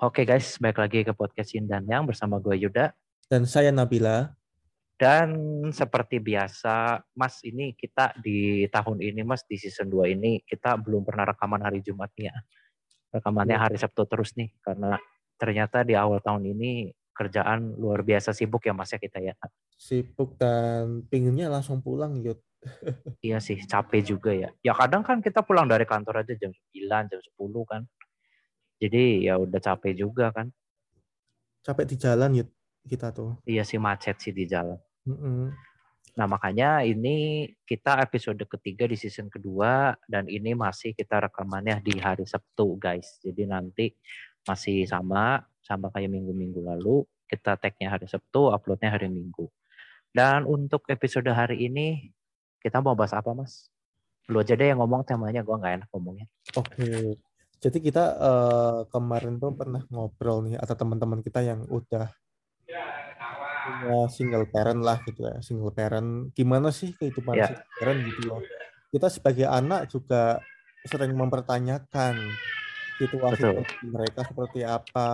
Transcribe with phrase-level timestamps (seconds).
[0.00, 2.96] Oke guys, balik lagi ke podcast Yin dan Yang bersama gue Yuda.
[3.28, 4.32] Dan saya Nabila.
[4.96, 5.28] Dan
[5.76, 11.04] seperti biasa, Mas ini kita di tahun ini, Mas di season 2 ini, kita belum
[11.04, 12.32] pernah rekaman hari Jumat ya.
[13.12, 13.68] Rekamannya iya.
[13.68, 14.96] hari Sabtu terus nih, karena
[15.36, 19.36] ternyata di awal tahun ini kerjaan luar biasa sibuk ya Mas ya kita ya.
[19.76, 22.40] Sibuk dan pinginnya langsung pulang Yud.
[23.20, 24.48] iya sih, capek juga ya.
[24.64, 27.36] Ya kadang kan kita pulang dari kantor aja jam 9, jam 10
[27.68, 27.84] kan
[28.80, 30.48] jadi ya udah capek juga kan.
[31.60, 32.44] Capek di jalan ya
[32.88, 33.36] kita tuh.
[33.44, 34.80] Iya sih macet sih di jalan.
[35.04, 35.40] Mm -hmm.
[36.16, 42.00] Nah makanya ini kita episode ketiga di season kedua dan ini masih kita rekamannya di
[42.00, 43.20] hari Sabtu guys.
[43.20, 43.92] Jadi nanti
[44.48, 49.46] masih sama sama kayak minggu-minggu lalu kita tagnya hari Sabtu, uploadnya hari Minggu.
[50.10, 52.10] Dan untuk episode hari ini
[52.58, 53.70] kita mau bahas apa mas?
[54.26, 56.26] Lu aja deh yang ngomong temanya, gue nggak enak ngomongnya.
[56.58, 57.14] Oke,
[57.60, 62.08] jadi kita uh, kemarin tuh pernah ngobrol nih atau teman-teman kita yang udah
[63.60, 66.32] punya single parent lah gitu ya, single parent.
[66.32, 67.52] Gimana sih kehidupan yeah.
[67.52, 68.40] single parent gitu loh.
[68.90, 70.40] Kita sebagai anak juga
[70.88, 72.16] sering mempertanyakan
[72.96, 73.64] situasi Betul.
[73.84, 75.10] mereka seperti apa.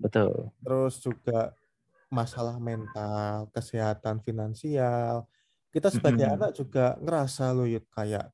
[0.00, 0.48] Betul.
[0.64, 1.52] Terus juga
[2.08, 5.28] masalah mental, kesehatan finansial.
[5.68, 6.38] Kita sebagai mm -hmm.
[6.40, 8.32] anak juga ngerasa loh yuk kayak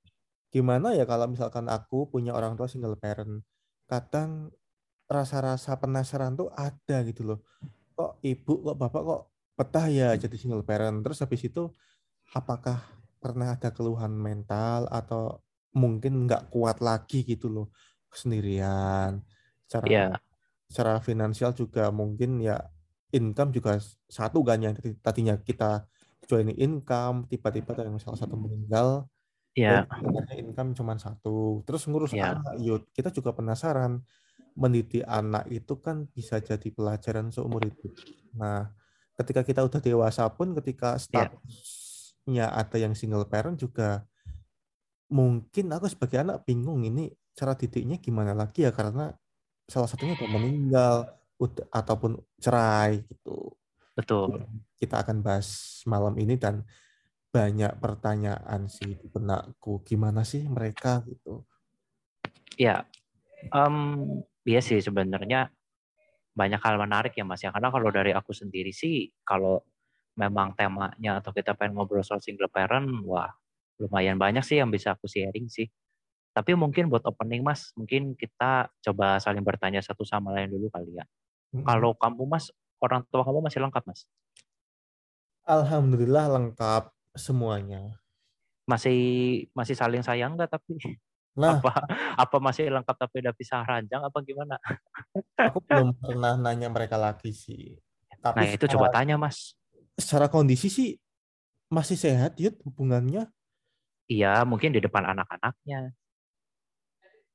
[0.55, 3.43] gimana ya kalau misalkan aku punya orang tua single parent
[3.91, 4.55] kadang
[5.11, 7.39] rasa-rasa penasaran tuh ada gitu loh.
[7.99, 9.23] Kok ibu kok bapak kok
[9.59, 11.03] betah ya jadi single parent?
[11.03, 11.69] Terus habis itu
[12.33, 12.81] apakah
[13.19, 15.43] pernah ada keluhan mental atau
[15.75, 17.75] mungkin nggak kuat lagi gitu loh?
[18.15, 19.27] Sendirian
[19.67, 20.15] secara yeah.
[20.71, 22.63] secara finansial juga mungkin ya
[23.11, 25.83] income juga satu kan yang tadinya kita
[26.31, 29.11] join income tiba-tiba ada yang salah satu meninggal
[29.55, 29.87] Iya.
[29.87, 30.35] Yeah.
[30.43, 31.63] income cuma satu.
[31.63, 32.35] Terus ngurus yeah.
[32.35, 34.03] anak, yuk kita juga penasaran.
[34.55, 37.91] Mendidik anak itu kan bisa jadi pelajaran seumur hidup.
[38.39, 38.71] Nah,
[39.19, 41.03] ketika kita udah dewasa pun, ketika iya.
[41.03, 42.55] statusnya yeah.
[42.55, 44.07] ada yang single parent juga,
[45.11, 49.11] mungkin aku sebagai anak bingung ini cara didiknya gimana lagi ya karena
[49.67, 50.95] salah satunya udah meninggal
[51.43, 53.59] udah, ataupun cerai gitu.
[53.95, 54.47] Betul.
[54.79, 56.63] Kita akan bahas malam ini dan
[57.35, 59.83] banyak pertanyaan sih di benakku.
[59.83, 61.43] Gimana sih mereka gitu?
[62.55, 62.87] Ya
[63.51, 64.07] um,
[64.47, 65.51] iya sih sebenarnya
[66.39, 67.51] banyak hal menarik ya mas ya.
[67.51, 69.59] Karena kalau dari aku sendiri sih kalau
[70.15, 73.35] memang temanya atau kita pengen ngobrol soal single parent wah
[73.83, 75.67] lumayan banyak sih yang bisa aku sharing sih.
[76.31, 80.95] Tapi mungkin buat opening mas mungkin kita coba saling bertanya satu sama lain dulu kali
[80.95, 81.03] ya.
[81.55, 81.63] Hmm.
[81.63, 82.51] kalau kamu mas
[82.83, 84.07] orang tua kamu masih lengkap mas?
[85.47, 87.97] Alhamdulillah lengkap semuanya.
[88.69, 88.99] Masih
[89.55, 90.77] masih saling sayang nggak tapi
[91.39, 91.73] nah, apa
[92.15, 94.57] apa masih lengkap tapi udah pisah ranjang apa gimana?
[95.39, 97.79] aku belum pernah nanya mereka lagi sih.
[98.21, 99.53] Tapi nah itu secara, coba tanya mas.
[99.97, 100.89] Secara kondisi sih
[101.71, 103.29] masih sehat ya hubungannya.
[104.05, 105.97] Iya mungkin di depan anak-anaknya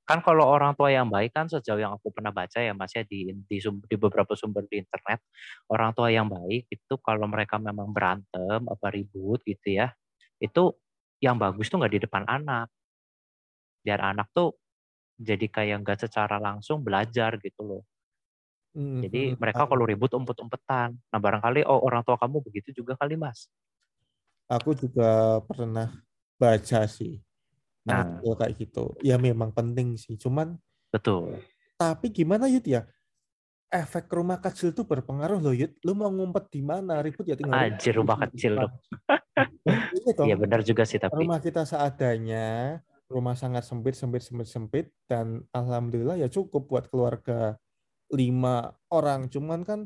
[0.10, 3.06] kan kalau orang tua yang baik kan sejauh yang aku pernah baca ya mas ya
[3.06, 5.22] di, di, di beberapa sumber di internet
[5.70, 9.94] orang tua yang baik itu kalau mereka memang berantem apa ribut gitu ya
[10.40, 10.74] itu
[11.20, 12.72] yang bagus tuh nggak di depan anak.
[13.84, 14.56] Biar anak tuh
[15.20, 17.84] jadi kayak nggak secara langsung belajar gitu loh.
[18.72, 20.96] Hmm, jadi hmm, mereka kalau ribut umpet-umpetan.
[20.96, 23.52] Nah barangkali oh orang tua kamu begitu juga kali mas.
[24.48, 25.92] Aku juga pernah
[26.40, 27.20] baca sih
[27.90, 28.94] Nah, kayak gitu.
[29.02, 30.16] Ya memang penting sih.
[30.16, 30.56] Cuman
[30.94, 31.42] betul.
[31.80, 32.86] Tapi gimana Yud ya?
[33.70, 35.78] Efek rumah kecil tuh berpengaruh loh Yud.
[35.86, 37.06] Lu mau ngumpet di mana?
[37.06, 37.54] Ribut ya tinggal.
[37.54, 38.72] Anjir rumah kecil loh.
[40.26, 41.22] Iya benar juga sih tapi.
[41.22, 47.56] Rumah kita seadanya, rumah sangat sempit, sempit, sempit, sempit, dan alhamdulillah ya cukup buat keluarga
[48.10, 49.30] lima orang.
[49.30, 49.86] Cuman kan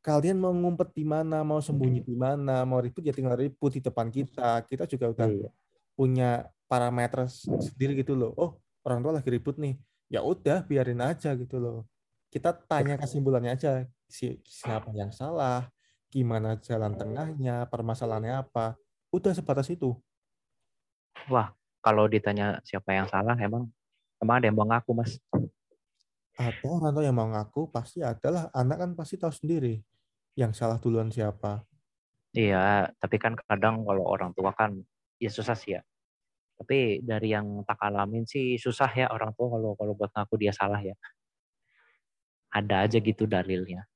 [0.00, 3.82] kalian mau ngumpet di mana, mau sembunyi di mana, mau ribut ya tinggal ribut di
[3.82, 4.62] depan kita.
[4.64, 5.50] Kita juga udah iya.
[5.98, 6.30] punya
[6.68, 7.26] parameter
[7.58, 8.36] sendiri gitu loh.
[8.36, 8.50] Oh,
[8.84, 9.80] orang tua lagi ribut nih.
[10.12, 11.88] Ya udah, biarin aja gitu loh.
[12.28, 13.88] Kita tanya kesimpulannya aja.
[14.44, 15.66] Siapa yang salah,
[16.12, 18.76] gimana jalan tengahnya, permasalahannya apa.
[19.08, 19.96] Udah sebatas itu.
[21.32, 23.68] Wah, kalau ditanya siapa yang salah, emang
[24.18, 25.14] Emang ada yang mau ngaku, Mas?
[26.34, 29.78] Ada orang tua yang mau ngaku, pasti adalah anak kan pasti tahu sendiri
[30.34, 31.62] yang salah duluan siapa.
[32.34, 34.74] Iya, tapi kan kadang kalau orang tua kan
[35.22, 35.82] ya susah sih ya.
[36.58, 40.50] Tapi dari yang tak alamin sih susah ya orang tua kalau kalau buat ngaku dia
[40.50, 40.98] salah ya.
[42.50, 43.86] Ada aja gitu dalilnya.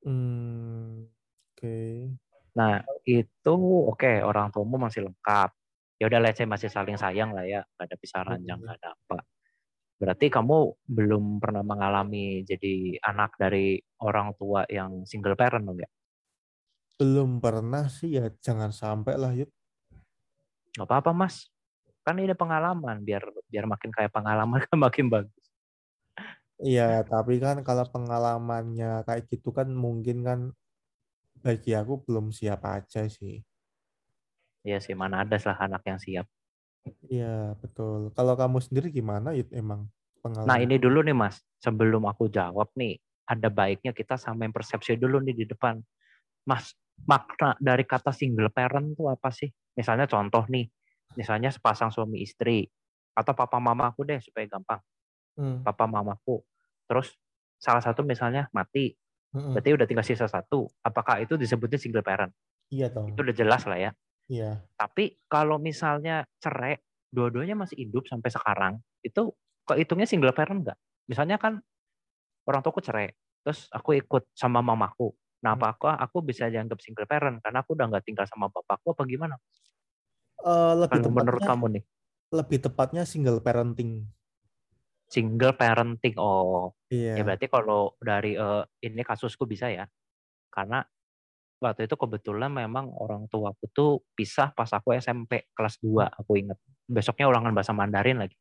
[0.00, 1.60] Hmm, oke.
[1.60, 2.16] Okay.
[2.56, 3.54] Nah, itu
[3.86, 5.52] oke okay, orang tuamu masih lengkap.
[6.00, 8.66] Ya udah let's say masih saling sayang lah ya, gak ada pisah ranjang, hmm.
[8.72, 9.18] gak ada apa.
[10.00, 10.56] Berarti kamu
[10.88, 15.90] belum pernah mengalami jadi anak dari orang tua yang single parent dong ya?
[16.96, 19.52] Belum pernah sih ya, jangan sampai lah Yud.
[20.80, 21.52] Gak apa-apa mas,
[22.00, 23.20] kan ini pengalaman, biar
[23.52, 25.44] biar makin kayak pengalaman kan makin bagus.
[26.56, 30.40] Iya, tapi kan kalau pengalamannya kayak gitu kan mungkin kan
[31.44, 33.44] bagi aku belum siap aja sih.
[34.64, 36.26] Iya sih, mana ada lah anak yang siap.
[37.12, 38.08] Iya, betul.
[38.16, 39.88] Kalau kamu sendiri gimana, Yud, emang
[40.24, 40.48] pengalaman?
[40.48, 41.40] Nah, ini dulu nih, Mas.
[41.60, 42.96] Sebelum aku jawab nih,
[43.28, 45.76] ada baiknya kita samain persepsi dulu nih di depan.
[46.48, 46.72] Mas,
[47.08, 49.48] makna dari kata single parent itu apa sih?
[49.76, 50.66] Misalnya contoh nih,
[51.16, 52.66] misalnya sepasang suami istri,
[53.14, 54.80] atau papa mama aku deh supaya gampang.
[55.38, 55.62] Hmm.
[55.64, 56.42] Papa mamaku.
[56.86, 57.14] Terus
[57.60, 58.92] salah satu misalnya mati,
[59.36, 59.56] hmm.
[59.56, 60.66] berarti udah tinggal sisa satu.
[60.82, 62.32] Apakah itu disebutnya single parent?
[62.70, 63.12] Iya dong.
[63.12, 63.90] Itu udah jelas lah ya.
[64.30, 64.62] Iya.
[64.78, 66.78] Tapi kalau misalnya cerai,
[67.10, 68.72] dua-duanya masih hidup sampai sekarang,
[69.02, 69.34] itu
[69.66, 70.78] kehitungnya single parent nggak?
[71.10, 71.58] Misalnya kan
[72.46, 73.10] orang tuaku cerai,
[73.42, 75.10] terus aku ikut sama mamaku.
[75.40, 75.60] Nah, hmm.
[75.60, 79.36] apakah aku bisa dianggap single parent karena aku udah nggak tinggal sama bapakku apa gimana?
[80.40, 81.84] Uh, lebih kalau menurut kamu nih?
[82.32, 84.04] Lebih tepatnya single parenting.
[85.10, 86.14] Single parenting.
[86.20, 86.76] Oh.
[86.92, 87.20] Iya.
[87.20, 89.88] Ya berarti kalau dari uh, ini kasusku bisa ya.
[90.52, 90.84] Karena
[91.60, 96.56] waktu itu kebetulan memang orang tuaku tuh pisah pas aku SMP kelas 2 aku inget
[96.88, 98.34] besoknya ulangan bahasa Mandarin lagi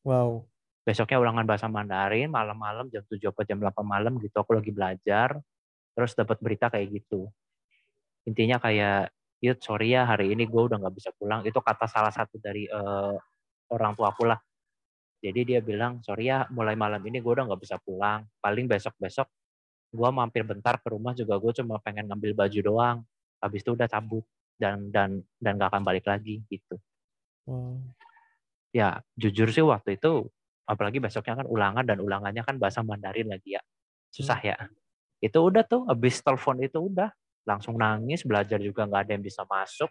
[0.00, 0.40] wow
[0.80, 5.36] besoknya ulangan bahasa Mandarin malam-malam jam 7 atau jam 8 malam gitu aku lagi belajar
[5.94, 7.30] terus dapat berita kayak gitu.
[8.26, 9.14] Intinya kayak
[9.44, 11.46] Yud sorry ya hari ini gue udah nggak bisa pulang.
[11.46, 13.14] Itu kata salah satu dari uh,
[13.70, 14.38] orang tua aku lah.
[15.24, 18.26] Jadi dia bilang sorry ya mulai malam ini gue udah nggak bisa pulang.
[18.42, 19.30] Paling besok besok
[19.94, 22.98] gue mampir bentar ke rumah juga gue cuma pengen ngambil baju doang.
[23.38, 24.24] Habis itu udah cabut
[24.58, 26.76] dan dan dan gak akan balik lagi gitu.
[27.44, 27.92] Hmm.
[28.72, 30.24] ya jujur sih waktu itu
[30.64, 33.62] apalagi besoknya kan ulangan dan ulangannya kan bahasa Mandarin lagi ya.
[34.08, 34.48] Susah hmm.
[34.48, 34.56] ya
[35.24, 37.08] itu udah tuh habis telepon itu udah.
[37.48, 39.88] Langsung nangis belajar juga nggak ada yang bisa masuk.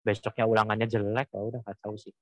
[0.00, 2.12] Besoknya ulangannya jelek ya udah nggak tahu sih.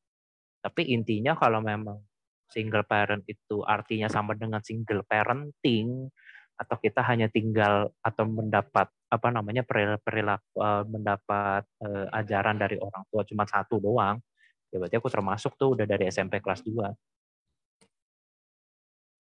[0.59, 2.03] Tapi intinya kalau memang
[2.50, 6.11] single parent itu artinya sama dengan single parenting
[6.53, 9.65] atau kita hanya tinggal atau mendapat apa namanya
[9.99, 14.21] perilaku uh, mendapat uh, ajaran dari orang tua cuma satu doang
[14.69, 16.93] ya berarti aku termasuk tuh udah dari SMP kelas 2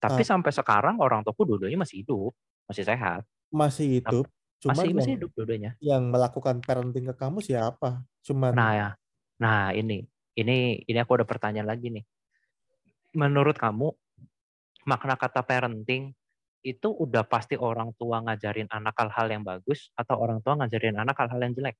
[0.02, 2.32] tapi sampai sekarang orang tuaku dua-duanya masih hidup
[2.66, 3.22] masih sehat
[3.52, 4.26] masih hidup
[4.62, 8.88] Cuma masih masih hidup dua-duanya yang melakukan parenting ke kamu siapa cuma nah ya
[9.42, 10.06] nah ini
[10.38, 12.04] ini ini aku ada pertanyaan lagi nih
[13.18, 13.92] menurut kamu
[14.88, 16.14] makna kata parenting
[16.62, 21.18] itu udah pasti orang tua ngajarin anak hal-hal yang bagus atau orang tua ngajarin anak
[21.18, 21.76] hal-hal yang jelek?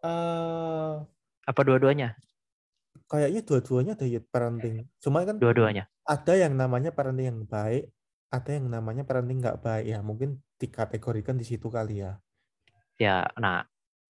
[0.00, 1.04] Uh,
[1.44, 2.16] Apa dua-duanya?
[3.04, 4.88] Kayaknya dua-duanya ada ya parenting.
[4.96, 5.84] Cuma kan dua-duanya.
[6.08, 7.92] Ada yang namanya parenting yang baik,
[8.30, 9.98] ada yang namanya parenting nggak baik ya.
[10.00, 12.18] Mungkin dikategorikan di situ kali ya.
[13.00, 13.64] Ya, nah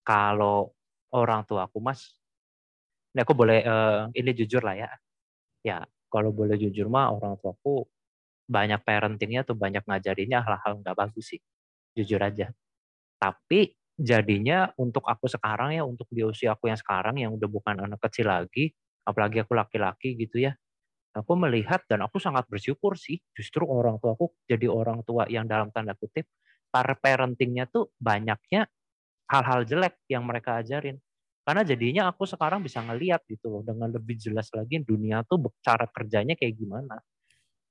[0.05, 0.75] kalau
[1.09, 2.17] orang tua aku mas,
[3.11, 4.89] ini aku boleh uh, ini jujur lah ya.
[5.65, 7.87] Ya, kalau boleh jujur mah orang tuaku
[8.51, 11.41] banyak parentingnya tuh banyak ngajarinnya hal-hal nggak bagus sih
[11.95, 12.51] jujur aja
[13.15, 17.79] tapi jadinya untuk aku sekarang ya untuk di usia aku yang sekarang yang udah bukan
[17.79, 18.75] anak kecil lagi
[19.07, 20.51] apalagi aku laki-laki gitu ya
[21.15, 25.45] aku melihat dan aku sangat bersyukur sih justru orang tua aku jadi orang tua yang
[25.47, 26.27] dalam tanda kutip
[26.71, 28.65] para parentingnya tuh banyaknya
[29.31, 30.99] hal-hal jelek yang mereka ajarin.
[31.41, 35.87] Karena jadinya aku sekarang bisa ngeliat gitu loh dengan lebih jelas lagi dunia tuh cara
[35.89, 37.01] kerjanya kayak gimana.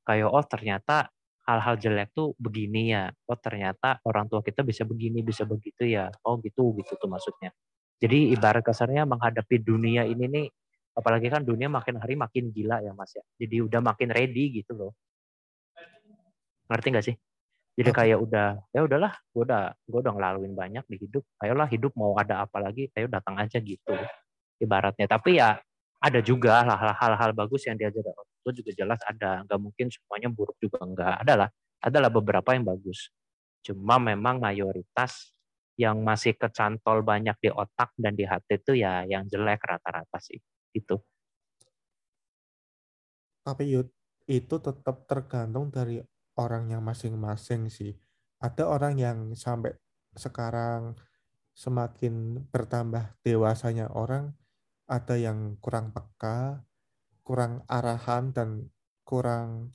[0.02, 1.08] Kayak oh ternyata
[1.46, 3.08] hal-hal jelek tuh begini ya.
[3.30, 6.10] Oh ternyata orang tua kita bisa begini bisa begitu ya.
[6.26, 7.54] Oh gitu gitu tuh maksudnya.
[8.00, 10.46] Jadi ibarat kasarnya menghadapi dunia ini nih
[10.94, 13.24] apalagi kan dunia makin hari makin gila ya mas ya.
[13.38, 14.92] Jadi udah makin ready gitu loh.
[16.70, 17.16] Ngerti nggak sih?
[17.78, 21.24] Jadi kayak udah ya udahlah gue udah gue udah ngelaluin banyak di hidup.
[21.40, 23.94] Ayolah hidup mau ada apa lagi ayo datang aja gitu.
[24.60, 25.08] Ibaratnya.
[25.08, 25.56] Tapi ya
[26.00, 26.64] ada juga
[26.98, 28.04] hal-hal bagus yang diajar.
[28.04, 31.14] Orang tua juga jelas ada nggak mungkin semuanya buruk juga nggak.
[31.24, 31.48] Adalah
[31.80, 33.08] adalah beberapa yang bagus.
[33.64, 35.32] Cuma memang mayoritas
[35.80, 40.36] yang masih kecantol banyak di otak dan di hati itu ya yang jelek rata-rata sih
[40.74, 40.96] itu
[43.46, 43.64] Tapi
[44.30, 46.00] itu tetap tergantung dari
[46.38, 47.92] orangnya masing-masing sih.
[48.40, 49.76] Ada orang yang sampai
[50.16, 50.96] sekarang
[51.56, 54.32] semakin bertambah dewasanya orang,
[54.88, 56.64] ada yang kurang peka,
[57.26, 58.50] kurang arahan, dan
[59.04, 59.72] kurang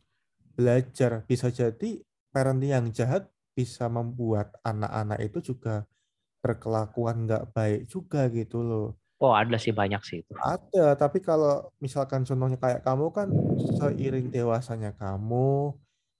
[0.57, 1.25] belajar.
[1.29, 2.01] Bisa jadi
[2.33, 5.85] parenting yang jahat bisa membuat anak-anak itu juga
[6.43, 8.89] berkelakuan nggak baik juga gitu loh.
[9.23, 10.33] Oh ada sih banyak sih itu.
[10.35, 13.31] Ada, tapi kalau misalkan contohnya kayak kamu kan
[13.79, 15.71] seiring dewasanya kamu,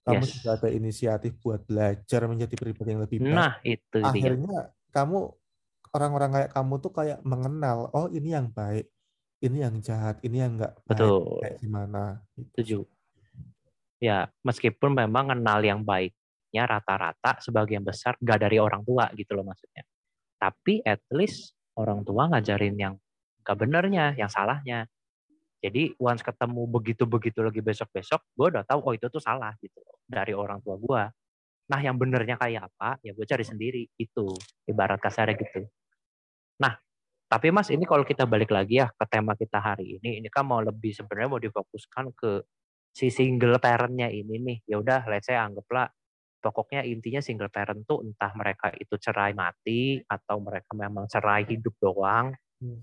[0.08, 0.32] kamu Yes.
[0.40, 3.36] juga ada inisiatif buat belajar menjadi pribadi yang lebih baik.
[3.36, 4.08] Nah itu dia.
[4.08, 4.58] Akhirnya
[4.96, 5.18] kamu
[5.92, 8.88] orang-orang kayak kamu tuh kayak mengenal, oh ini yang baik,
[9.44, 11.20] ini yang jahat, ini yang nggak baik, Betul.
[11.44, 12.04] kayak gimana.
[12.32, 12.48] Gitu.
[12.56, 12.80] Setuju.
[14.00, 19.44] Ya meskipun memang kenal yang baiknya rata-rata sebagian besar nggak dari orang tua gitu loh
[19.44, 19.84] maksudnya.
[20.40, 22.94] Tapi at least orang tua ngajarin yang
[23.46, 24.88] gak benernya, yang salahnya.
[25.62, 30.34] Jadi once ketemu begitu-begitu lagi besok-besok, gue udah tahu oh itu tuh salah gitu dari
[30.36, 31.04] orang tua gue.
[31.66, 33.84] Nah yang benernya kayak apa, ya gue cari sendiri.
[33.98, 34.30] Itu
[34.70, 35.66] ibarat kasarnya gitu.
[36.62, 36.78] Nah,
[37.26, 40.46] tapi mas ini kalau kita balik lagi ya ke tema kita hari ini, ini kan
[40.46, 42.46] mau lebih sebenarnya mau difokuskan ke
[42.94, 44.58] si single parentnya ini nih.
[44.70, 45.90] Ya udah, let's say anggaplah
[46.54, 51.74] pokoknya intinya single parent tuh entah mereka itu cerai mati atau mereka memang cerai hidup
[51.82, 52.34] doang.
[52.62, 52.82] Hmm.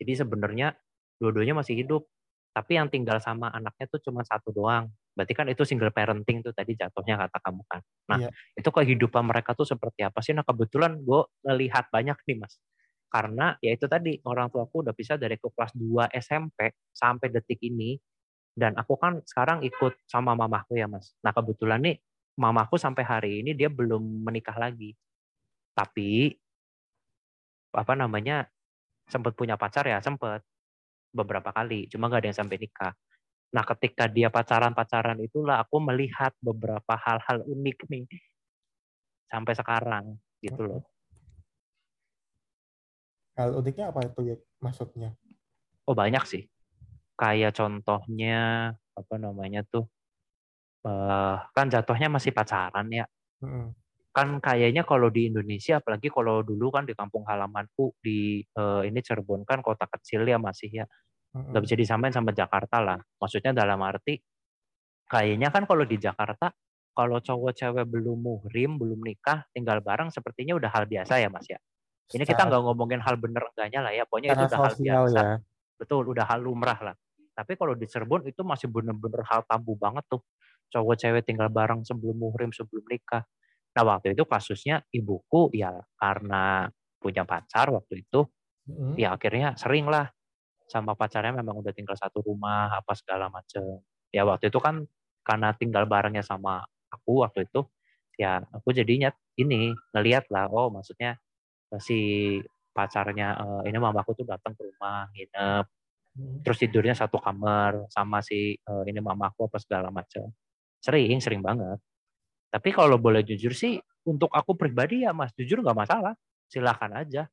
[0.00, 0.74] Jadi sebenarnya
[1.18, 2.06] dua-duanya masih hidup,
[2.50, 4.90] tapi yang tinggal sama anaknya tuh cuma satu doang.
[5.14, 7.80] Berarti kan itu single parenting tuh tadi jatuhnya kata kamu kan.
[8.10, 8.30] Nah, Iya.
[8.58, 10.34] itu kehidupan mereka tuh seperti apa sih?
[10.34, 12.58] Nah, kebetulan gue ngelihat banyak nih, Mas.
[13.06, 17.62] Karena ya itu tadi orang tuaku udah pisah dari ke kelas 2 SMP sampai detik
[17.62, 17.94] ini
[18.58, 21.14] dan aku kan sekarang ikut sama mamaku ya, Mas.
[21.22, 21.96] Nah, kebetulan nih
[22.34, 24.94] mamaku sampai hari ini dia belum menikah lagi.
[25.74, 26.34] Tapi
[27.74, 28.46] apa namanya?
[29.04, 30.40] sempat punya pacar ya, sempat
[31.12, 32.92] beberapa kali, cuma nggak ada yang sampai nikah.
[33.54, 38.04] Nah, ketika dia pacaran-pacaran itulah aku melihat beberapa hal-hal unik nih
[39.30, 40.04] sampai sekarang
[40.42, 40.82] gitu loh.
[43.38, 45.14] Hal uniknya apa itu ya maksudnya?
[45.86, 46.42] Oh banyak sih.
[47.14, 49.86] Kayak contohnya apa namanya tuh
[50.84, 53.04] eh kan jatuhnya masih pacaran ya.
[53.40, 53.72] Mm-mm.
[54.14, 59.00] Kan kayaknya kalau di Indonesia apalagi kalau dulu kan di kampung halamanku di eh, ini
[59.00, 60.86] Cirebon kan kota kecil ya masih ya.
[61.34, 63.00] Nggak bisa disamain sama Jakarta lah.
[63.18, 64.22] Maksudnya dalam arti
[65.10, 66.54] kayaknya kan kalau di Jakarta
[66.94, 71.50] kalau cowok cewek belum muhrim, belum nikah, tinggal bareng sepertinya udah hal biasa ya Mas
[71.50, 71.58] ya.
[72.14, 75.18] Ini kita nggak ngomongin hal bener enggaknya lah ya, pokoknya itu udah hal biasa.
[75.18, 75.36] ya.
[75.74, 76.94] Betul, udah hal lumrah lah.
[77.34, 80.22] Tapi kalau di Cirebon itu masih bener-bener hal tabu banget tuh.
[80.72, 83.24] Cowok cewek tinggal bareng sebelum muhrim, sebelum nikah.
[83.74, 88.24] Nah waktu itu kasusnya ibuku ya karena punya pacar waktu itu,
[88.64, 88.96] Mm-mm.
[88.96, 90.08] ya akhirnya sering lah
[90.64, 93.60] sama pacarnya memang udah tinggal satu rumah apa segala macem
[94.08, 94.88] ya waktu itu kan
[95.24, 97.66] karena tinggal barengnya sama aku waktu itu
[98.16, 101.18] ya aku jadinya ini ngeliat lah oh maksudnya
[101.74, 101.98] eh, si
[102.70, 105.64] pacarnya eh, ini mamaku tuh datang ke rumah nginep
[106.46, 110.30] terus tidurnya satu kamar sama si eh, ini mamaku apa segala macam
[110.84, 111.80] sering sering banget.
[112.52, 116.12] Tapi kalau boleh jujur sih untuk aku pribadi ya mas jujur nggak masalah.
[116.44, 117.24] Silahkan aja.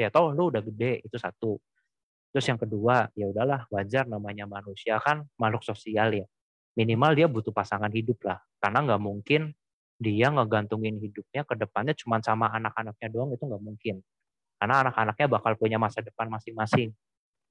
[0.00, 1.60] Ya toh lu udah gede itu satu.
[2.32, 6.26] Terus yang kedua ya udahlah wajar namanya manusia kan makhluk sosial ya.
[6.76, 8.40] Minimal dia butuh pasangan hidup lah.
[8.56, 9.52] Karena nggak mungkin
[9.96, 14.00] dia ngegantungin hidupnya ke depannya cuma sama anak-anaknya doang itu nggak mungkin.
[14.56, 16.92] Karena anak-anaknya bakal punya masa depan masing-masing.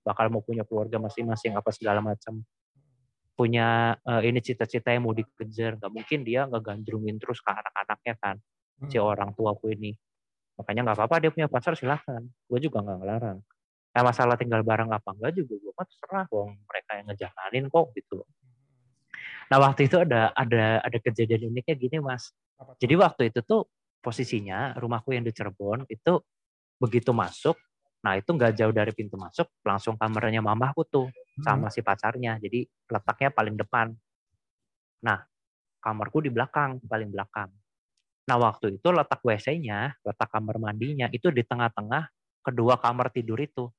[0.06, 2.46] Bakal mau punya keluarga masing-masing apa segala macam
[3.36, 5.77] punya eh, ini cita-cita yang mau dikejar.
[5.77, 8.36] Nggak mungkin dia ngegandrungin terus ke anak-anaknya kan
[8.88, 9.08] si Mm.
[9.08, 9.96] orang tuaku ini.
[10.56, 12.24] Makanya nggak apa-apa dia punya pacar silahkan.
[12.48, 13.39] Gue juga nggak ngelarang.
[13.96, 17.86] Nah masalah tinggal bareng apa enggak juga gue mah terserah wong mereka yang ngejalanin kok
[17.96, 18.18] gitu.
[19.51, 22.36] Nah waktu itu ada ada ada kejadian uniknya gini mas.
[22.80, 23.68] Jadi waktu itu tuh
[24.04, 26.20] posisinya rumahku yang di Cirebon itu
[26.80, 27.56] begitu masuk
[28.05, 31.09] nah itu nggak jauh dari pintu masuk langsung kamarnya mamahku tuh
[31.41, 32.38] sama si pacarnya.
[32.38, 33.91] Jadi letaknya paling depan.
[35.01, 35.25] Nah
[35.81, 37.50] kamarku di belakang paling belakang.
[38.29, 42.09] Nah waktu itu letak WC-nya letak kamar mandinya itu di tengah-tengah
[42.45, 43.74] kedua kamar tidur itu.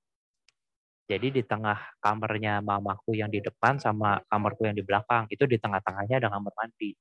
[1.07, 5.55] Jadi di tengah kamarnya mamaku yang di depan sama kamarku yang di belakang itu di
[5.55, 6.99] tengah-tengahnya ada kamar mandi.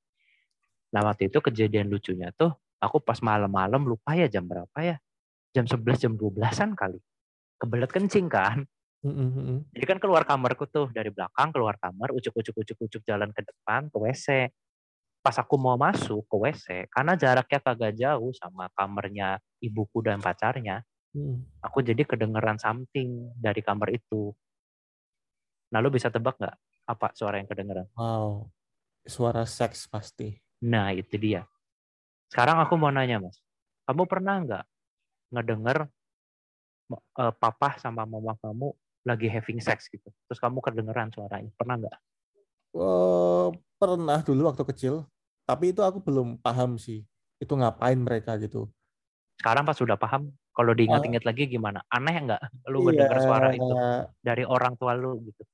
[0.94, 4.96] Nah waktu itu kejadian lucunya tuh aku pas malam-malam lupa ya jam berapa ya?
[5.50, 7.02] Jam 11 jam 12-an kali
[7.56, 8.68] kebelet kencing kan
[9.00, 9.64] mm-mm.
[9.72, 13.40] jadi kan keluar kamarku tuh dari belakang keluar kamar ucuk ucuk ucuk ucuk jalan ke
[13.44, 14.50] depan ke WC.
[15.22, 20.86] Pas aku mau masuk ke WC karena jaraknya kagak jauh sama kamarnya ibuku dan pacarnya,
[21.16, 21.48] Mm.
[21.64, 24.36] aku jadi kedengeran something dari kamar itu.
[25.72, 26.56] Nah lu bisa tebak nggak?
[26.86, 27.88] Apa suara yang kedengeran?
[27.96, 28.52] Wow,
[29.08, 30.36] suara seks pasti.
[30.62, 31.48] Nah, itu dia.
[32.30, 33.40] Sekarang aku mau nanya, Mas.
[33.88, 34.64] Kamu pernah nggak
[35.34, 35.88] ngedenger
[36.92, 38.72] uh, papa sama mama kamu
[39.06, 40.06] lagi having sex gitu?
[40.30, 41.50] Terus kamu kedengeran suaranya.
[41.54, 41.96] Pernah nggak?
[42.76, 45.06] Uh, pernah dulu waktu kecil.
[45.46, 47.06] Tapi itu aku belum paham sih.
[47.38, 48.66] Itu ngapain mereka gitu.
[49.38, 51.84] Sekarang pas sudah paham, kalau diingat-ingat uh, lagi gimana?
[51.92, 52.40] Aneh nggak
[52.72, 53.74] lu iya, mendengar suara itu
[54.24, 55.44] dari orang tua lu gitu?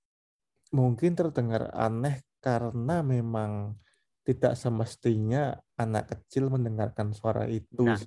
[0.73, 3.77] mungkin terdengar aneh karena memang
[4.25, 8.01] tidak semestinya anak kecil mendengarkan suara itu nah,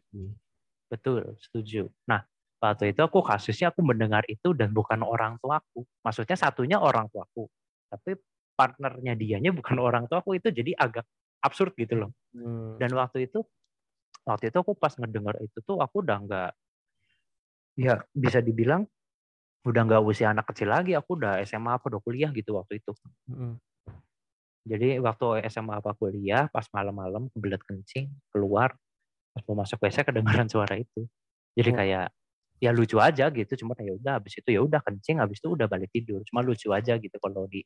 [0.86, 1.90] Betul, setuju.
[2.06, 2.22] Nah,
[2.66, 5.86] waktu itu aku kasusnya aku mendengar itu dan bukan orang tuaku.
[6.02, 7.46] Maksudnya satunya orang tuaku,
[7.90, 8.18] tapi
[8.58, 11.06] partnernya dianya bukan orang tuaku itu jadi agak
[11.46, 12.12] absurd gitu loh.
[12.34, 12.82] Hmm.
[12.82, 13.46] Dan waktu itu
[14.26, 16.52] waktu itu aku pas ngedengar itu tuh aku udah nggak
[17.78, 18.88] ya bisa dibilang
[19.66, 22.92] udah nggak usia anak kecil lagi aku udah SMA apa udah kuliah gitu waktu itu
[23.30, 23.54] mm.
[24.66, 28.74] jadi waktu SMA apa kuliah pas malam-malam kebelet kencing keluar
[29.34, 31.06] pas mau masuk WC kedengaran suara itu
[31.54, 31.76] jadi oh.
[31.76, 32.08] kayak
[32.60, 35.68] ya lucu aja gitu cuma ya udah habis itu ya udah kencing habis itu udah
[35.68, 37.62] balik tidur cuma lucu aja gitu kalau di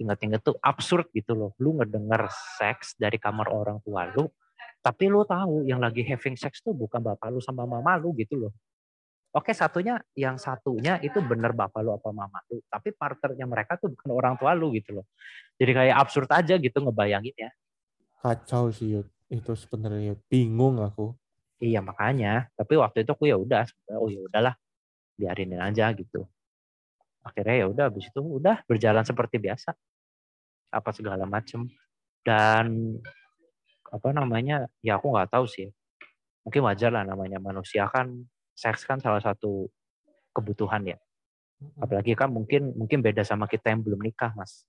[0.00, 2.28] inget-inget tuh absurd gitu loh lu ngedenger
[2.60, 4.28] seks dari kamar orang tua lu
[4.80, 8.36] tapi lu tahu yang lagi having sex tuh bukan bapak lu sama mama lu gitu
[8.36, 8.52] loh
[9.30, 13.94] Oke, satunya yang satunya itu bener bapak lu apa mama lu, tapi partnernya mereka tuh
[13.94, 15.06] bukan orang tua lu gitu loh.
[15.54, 17.50] Jadi kayak absurd aja gitu ngebayangin ya.
[18.18, 19.06] Kacau sih Yud.
[19.30, 21.14] itu sebenarnya bingung aku.
[21.60, 23.68] Iya makanya, tapi waktu itu aku ya udah,
[24.00, 24.56] oh ya udahlah,
[25.20, 26.24] biarinin aja gitu.
[27.20, 29.76] Akhirnya ya udah, habis itu udah berjalan seperti biasa,
[30.72, 31.68] apa segala macem.
[32.24, 32.96] Dan
[33.92, 35.68] apa namanya, ya aku nggak tahu sih.
[36.48, 38.08] Mungkin wajar lah namanya manusia kan
[38.56, 39.68] seks kan salah satu
[40.32, 40.98] kebutuhan ya.
[41.76, 44.64] Apalagi kan mungkin mungkin beda sama kita yang belum nikah, Mas.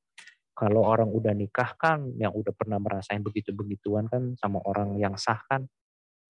[0.51, 5.39] Kalau orang udah nikah kan yang udah pernah merasain begitu-begituan kan sama orang yang sah
[5.47, 5.71] kan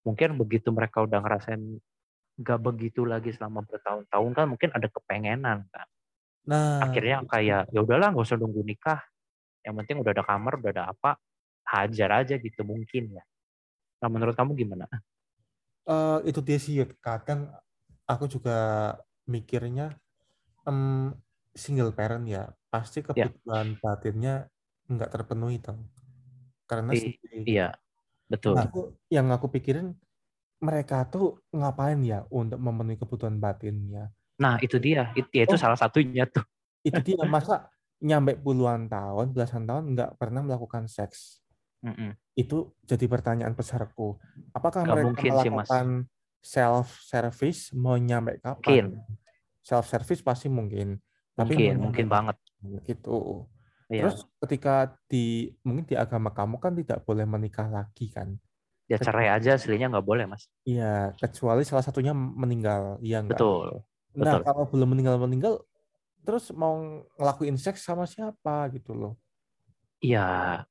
[0.01, 1.77] mungkin begitu mereka udah ngerasain
[2.41, 5.87] gak begitu lagi selama bertahun-tahun kan mungkin ada kepengenan kan.
[6.41, 8.97] Nah, akhirnya kayak ya udahlah nggak usah nunggu nikah.
[9.61, 11.21] Yang penting udah ada kamar, udah ada apa,
[11.69, 13.23] hajar aja gitu mungkin ya.
[14.01, 14.89] Nah, menurut kamu gimana?
[15.85, 17.49] uh, itu dia sih kadang
[18.05, 18.57] aku juga
[19.25, 19.95] mikirnya
[20.67, 21.13] um,
[21.55, 23.27] single parent ya pasti ya.
[23.27, 23.79] kebutuhan ya.
[23.79, 24.35] batinnya
[24.91, 25.87] nggak terpenuhi dong
[26.67, 27.15] karena I,
[27.47, 27.69] iya
[28.31, 29.91] betul nah, aku, yang aku pikirin
[30.63, 34.07] mereka tuh ngapain ya untuk memenuhi kebutuhan batinnya
[34.39, 36.47] nah itu dia itu, ya, itu oh, salah satunya tuh
[36.87, 37.67] itu dia masa
[38.01, 41.41] nyampe puluhan tahun belasan tahun nggak pernah melakukan seks
[41.81, 42.11] Mm -mm.
[42.37, 44.21] Itu jadi pertanyaan besarku.
[44.53, 45.87] Apakah Gak mereka melakukan
[46.41, 48.61] self service mau nyampe kapan?
[48.61, 48.85] Mungkin.
[49.61, 51.01] Self service pasti mungkin.
[51.33, 52.37] Tapi mungkin, mungkin banget.
[52.85, 53.45] Gitu.
[53.91, 54.07] Iya.
[54.07, 58.39] Terus ketika di mungkin di agama kamu kan tidak boleh menikah lagi kan?
[58.87, 60.47] Ya cerai aja aslinya nggak boleh mas.
[60.63, 63.35] Iya, kecuali salah satunya meninggal, enggak?
[63.35, 63.83] Betul.
[64.15, 64.41] Nah Betul.
[64.47, 65.53] kalau belum meninggal meninggal,
[66.23, 69.13] terus mau ngelakuin seks sama siapa gitu loh?
[70.03, 70.63] Iya,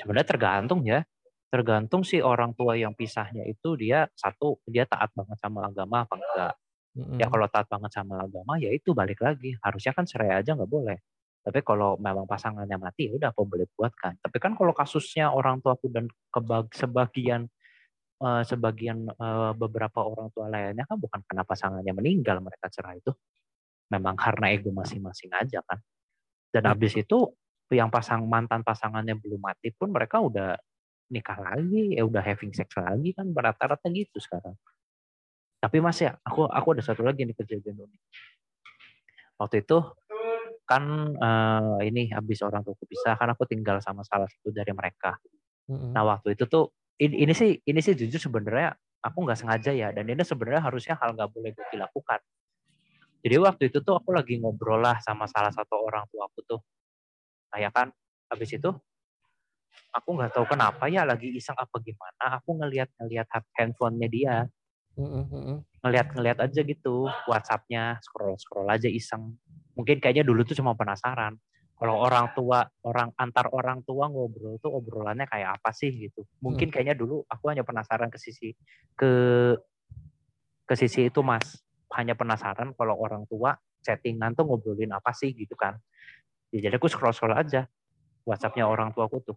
[0.00, 1.04] sebenarnya tergantung ya
[1.50, 6.14] tergantung sih orang tua yang pisahnya itu dia satu dia taat banget sama agama apa
[6.16, 6.54] enggak
[6.96, 7.18] mm-hmm.
[7.18, 10.70] ya kalau taat banget sama agama ya itu balik lagi harusnya kan cerai aja nggak
[10.70, 10.96] boleh
[11.40, 15.32] tapi kalau memang pasangannya mati ya udah apa boleh buat kan tapi kan kalau kasusnya
[15.32, 17.48] orang tuaku dan kebag sebagian
[18.20, 23.12] uh, sebagian uh, beberapa orang tua lainnya kan bukan karena pasangannya meninggal mereka cerai itu
[23.88, 25.80] memang karena ego masing-masing aja kan
[26.50, 27.30] dan habis itu
[27.70, 30.58] yang pasang mantan pasangannya belum mati pun mereka udah
[31.10, 34.54] nikah lagi, ya udah having sex lagi kan rata-rata gitu sekarang.
[35.60, 38.02] Tapi mas ya, aku aku ada satu lagi nih kejadian unik.
[39.38, 39.78] Waktu itu
[40.70, 40.84] kan
[41.18, 45.18] uh, ini habis orang tuaku pisah kan aku tinggal sama salah satu dari mereka.
[45.66, 46.70] Nah waktu itu tuh
[47.02, 48.70] ini, ini sih ini sih jujur sebenarnya
[49.02, 52.22] aku nggak sengaja ya dan ini sebenarnya harusnya hal nggak boleh gue dilakukan.
[53.26, 56.60] Jadi waktu itu tuh aku lagi ngobrol lah sama salah satu orang tua aku tuh
[57.50, 57.90] Nah ya kan,
[58.30, 58.70] habis itu
[59.90, 63.26] aku nggak tahu kenapa ya lagi iseng apa gimana, aku ngelihat-ngelihat
[63.58, 64.34] handphonenya dia,
[65.82, 69.34] ngelihat-ngelihat aja gitu, WhatsAppnya scroll scroll aja iseng.
[69.74, 71.38] Mungkin kayaknya dulu tuh cuma penasaran.
[71.80, 76.28] Kalau orang tua, orang antar orang tua ngobrol tuh obrolannya kayak apa sih gitu.
[76.44, 78.52] Mungkin kayaknya dulu aku hanya penasaran ke sisi
[78.92, 79.12] ke
[80.68, 81.64] ke sisi itu mas,
[81.96, 85.80] hanya penasaran kalau orang tua chattingan tuh ngobrolin apa sih gitu kan.
[86.52, 87.64] Ya jadi aku scroll scroll aja
[88.28, 89.36] WhatsAppnya orang tua aku tuh.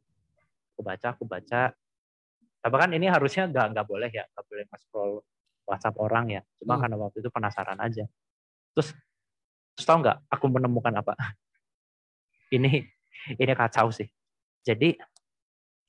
[0.76, 1.72] Aku baca aku baca.
[2.64, 5.24] Tapi kan ini harusnya nggak nggak boleh ya nggak boleh scroll
[5.64, 6.42] WhatsApp orang ya.
[6.60, 6.82] Cuma hmm.
[6.84, 8.04] karena waktu itu penasaran aja.
[8.76, 8.92] Terus
[9.74, 11.14] terus tau nggak aku menemukan apa?
[12.56, 12.86] Ini
[13.40, 14.06] ini kacau sih.
[14.62, 14.94] Jadi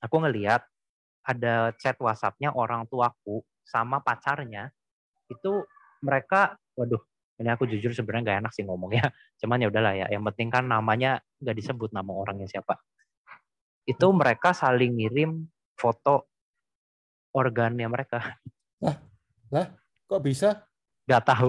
[0.00, 0.64] aku ngelihat
[1.24, 4.68] ada chat WhatsApp-nya orang tuaku sama pacarnya
[5.32, 5.64] itu
[6.04, 7.00] mereka waduh
[7.40, 9.08] ini aku jujur sebenarnya nggak enak sih ngomongnya
[9.40, 12.76] cuman ya udahlah ya yang penting kan namanya nggak disebut nama orangnya siapa.
[13.84, 15.44] Itu mereka saling ngirim
[15.76, 16.32] foto
[17.36, 18.40] organnya mereka.
[18.80, 18.96] Lah
[19.52, 19.66] lah
[20.08, 20.64] kok bisa?
[21.04, 21.48] Nggak tahu.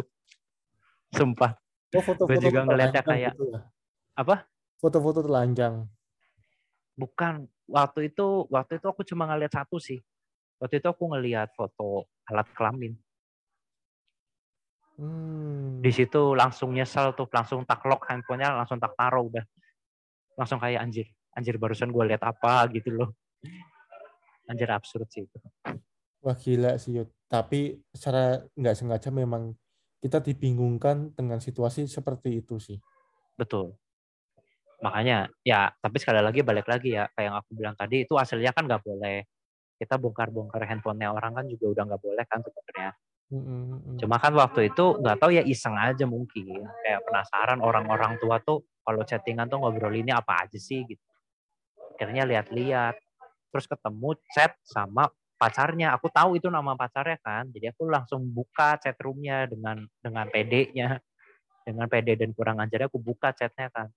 [1.15, 1.55] Sumpah
[1.99, 3.59] oh, foto-foto gue juga ngeliatnya kayak gitu ya?
[4.15, 4.35] apa?
[4.79, 5.87] Foto-foto telanjang
[6.95, 9.99] bukan waktu itu waktu itu aku cuma ngeliat satu sih.
[10.57, 12.95] Waktu itu aku ngeliat foto alat kelamin.
[14.95, 15.83] Hmm.
[15.83, 19.43] di situ langsung nyesel tuh langsung tak lock handphonenya langsung tak taruh udah.
[20.39, 22.63] Langsung kayak anjir anjir barusan gue lihat apa?
[22.71, 23.11] gitu loh.
[24.47, 25.37] Anjir absurd sih itu.
[26.23, 27.11] Wah gila sih Yud.
[27.27, 29.51] tapi secara nggak sengaja memang
[30.05, 32.77] kita dibingungkan dengan situasi seperti itu sih.
[33.33, 33.73] Betul.
[34.85, 38.53] Makanya ya tapi sekali lagi balik lagi ya kayak yang aku bilang tadi itu hasilnya
[38.53, 39.25] kan nggak boleh.
[39.81, 42.91] Kita bongkar-bongkar handphonenya orang kan juga udah nggak boleh kan sebenarnya.
[43.97, 46.69] Cuma kan waktu itu nggak tahu ya iseng aja mungkin.
[46.85, 51.01] Kayak penasaran orang-orang tua tuh kalau chattingan tuh ngobrolinnya apa aja sih gitu.
[51.97, 52.93] Akhirnya lihat-lihat
[53.49, 58.79] terus ketemu chat sama pacarnya aku tahu itu nama pacarnya kan jadi aku langsung buka
[58.79, 60.95] chat roomnya dengan dengan PD-nya
[61.65, 63.89] dengan PD dan kurang ajarnya aku buka chatnya kan.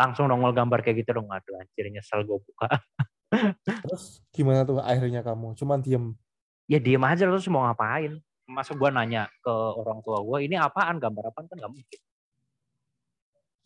[0.00, 2.80] Langsung nongol gambar kayak gitu dong aduh anjir nyesel gue buka.
[3.84, 5.52] Terus gimana tuh akhirnya kamu?
[5.52, 6.16] Cuman diem?
[6.64, 8.16] Ya diem aja terus mau ngapain?
[8.48, 10.96] Masa gue nanya ke orang tua gue ini apaan?
[10.96, 11.46] Gambar apaan?
[11.46, 12.00] Kan gak mungkin.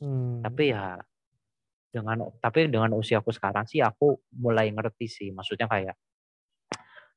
[0.02, 0.42] Hmm.
[0.42, 0.98] tapi ya
[1.94, 5.28] dengan tapi dengan usiaku sekarang sih aku mulai ngerti sih.
[5.30, 5.94] Maksudnya kayak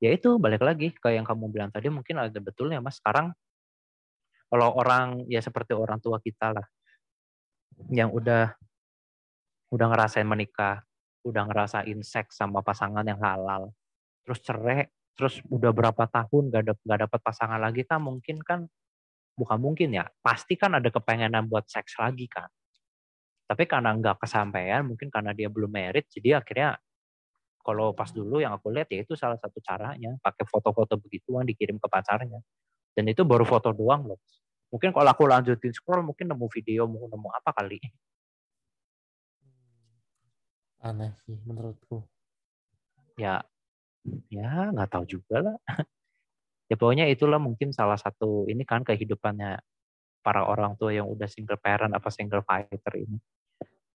[0.04, 3.00] ya itu balik lagi kayak yang kamu bilang tadi mungkin ada betulnya mas.
[3.00, 3.32] Sekarang
[4.50, 6.66] kalau orang ya seperti orang tua kita lah
[7.92, 8.56] yang udah
[9.74, 10.86] udah ngerasain menikah
[11.26, 13.74] udah ngerasain seks sama pasangan yang halal
[14.24, 18.70] terus cerai terus udah berapa tahun gak, dap gak dapat pasangan lagi kan mungkin kan
[19.36, 22.48] bukan mungkin ya pasti kan ada kepengenan buat seks lagi kan
[23.46, 26.80] tapi karena nggak kesampaian mungkin karena dia belum merit jadi akhirnya
[27.66, 31.82] kalau pas dulu yang aku lihat ya itu salah satu caranya pakai foto-foto begituan dikirim
[31.82, 32.38] ke pacarnya.
[32.96, 34.22] Dan itu baru foto doang loh
[34.76, 37.80] mungkin kalau aku lanjutin scroll mungkin nemu video mau nemu apa kali.
[40.84, 42.04] Aneh sih menurutku.
[43.16, 43.40] Ya
[44.28, 45.58] ya nggak tahu juga lah.
[46.66, 49.62] Ya pokoknya itulah mungkin salah satu ini kan kehidupannya
[50.26, 53.22] para orang tua yang udah single parent apa single fighter ini.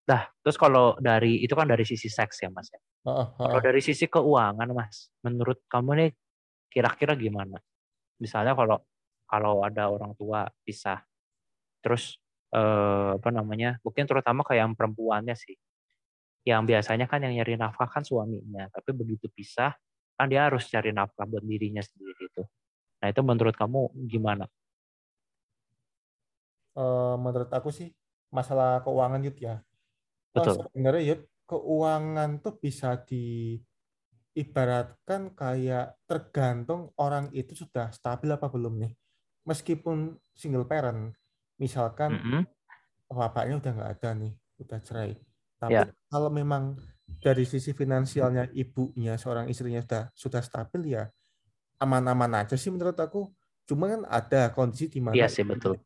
[0.06, 2.78] Dah, terus kalau dari itu kan dari sisi seks ya mas ya.
[3.06, 6.10] Uh, uh, Kalau dari sisi keuangan mas, menurut kamu nih
[6.72, 7.58] kira-kira gimana?
[8.20, 8.82] Misalnya kalau
[9.30, 11.00] kalau ada orang tua pisah,
[11.80, 12.18] terus
[12.50, 13.78] eh, apa namanya?
[13.86, 15.54] Mungkin terutama kayak yang perempuannya sih,
[16.44, 19.72] yang biasanya kan yang nyari nafkah kan suaminya, tapi begitu pisah
[20.18, 22.42] kan dia harus cari nafkah buat dirinya sendiri itu.
[23.00, 24.44] Nah itu menurut kamu gimana?
[26.76, 27.90] uh, menurut aku sih
[28.30, 29.56] masalah keuangan Yud ya
[30.30, 30.62] Betul.
[30.62, 38.78] Oh, sebenarnya Yud, keuangan tuh bisa diibaratkan kayak tergantung orang itu sudah stabil apa belum
[38.78, 38.94] nih.
[39.42, 41.10] Meskipun single parent,
[41.58, 42.46] misalkan Mm -hmm.
[43.10, 45.18] bapaknya udah nggak ada nih, udah cerai.
[45.58, 45.90] Tapi Ya.
[46.06, 46.78] kalau memang
[47.18, 51.10] dari sisi finansialnya ibunya, seorang istrinya sudah sudah stabil ya
[51.80, 53.32] aman-aman aja sih menurut aku.
[53.64, 55.80] Cuma kan ada kondisi di mana Iya sih betul.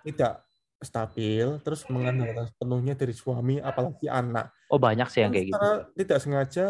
[0.00, 0.48] tidak
[0.80, 4.48] stabil, terus mengandalkan sepenuhnya dari suami, apalagi anak.
[4.70, 5.66] Oh banyak sih yang Kan kayak gitu.
[5.98, 6.64] tidak sengaja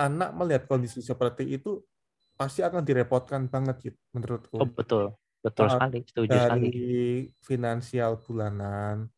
[0.00, 1.84] anak melihat kondisi seperti itu
[2.40, 4.64] pasti akan direpotkan banget gitu menurutku.
[4.64, 5.04] Oh betul,
[5.44, 6.68] betul Uh, sekali, setuju dari sekali.
[7.44, 9.12] finansial bulanan,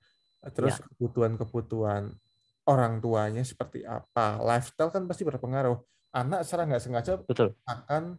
[0.54, 0.86] terus Ya.
[0.90, 2.18] kebutuhan-kebutuhan
[2.66, 5.78] orang tuanya seperti apa, lifestyle kan pasti berpengaruh.
[6.12, 8.18] Anak secara nggak sengaja Betul, akan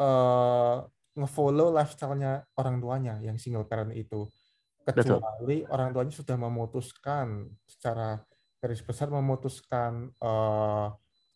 [0.00, 0.76] eh,
[1.20, 4.26] ngefollow lifestyle-nya orang tuanya yang single parent itu.
[4.86, 8.18] betul, Kecuali orang tuanya sudah memutuskan secara
[8.62, 10.88] garis besar memutuskan eh,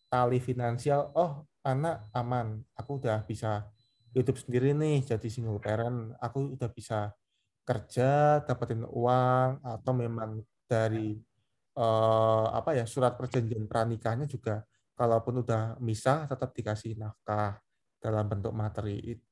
[0.07, 3.67] tali finansial, oh anak aman, aku udah bisa
[4.15, 7.11] hidup sendiri nih jadi single parent, aku udah bisa
[7.67, 10.39] kerja, dapetin uang, atau memang
[10.71, 11.19] dari
[11.75, 14.63] eh, apa ya surat perjanjian pranikahnya juga
[14.95, 17.59] kalaupun udah misah tetap dikasih nafkah
[18.01, 19.27] dalam bentuk materi It-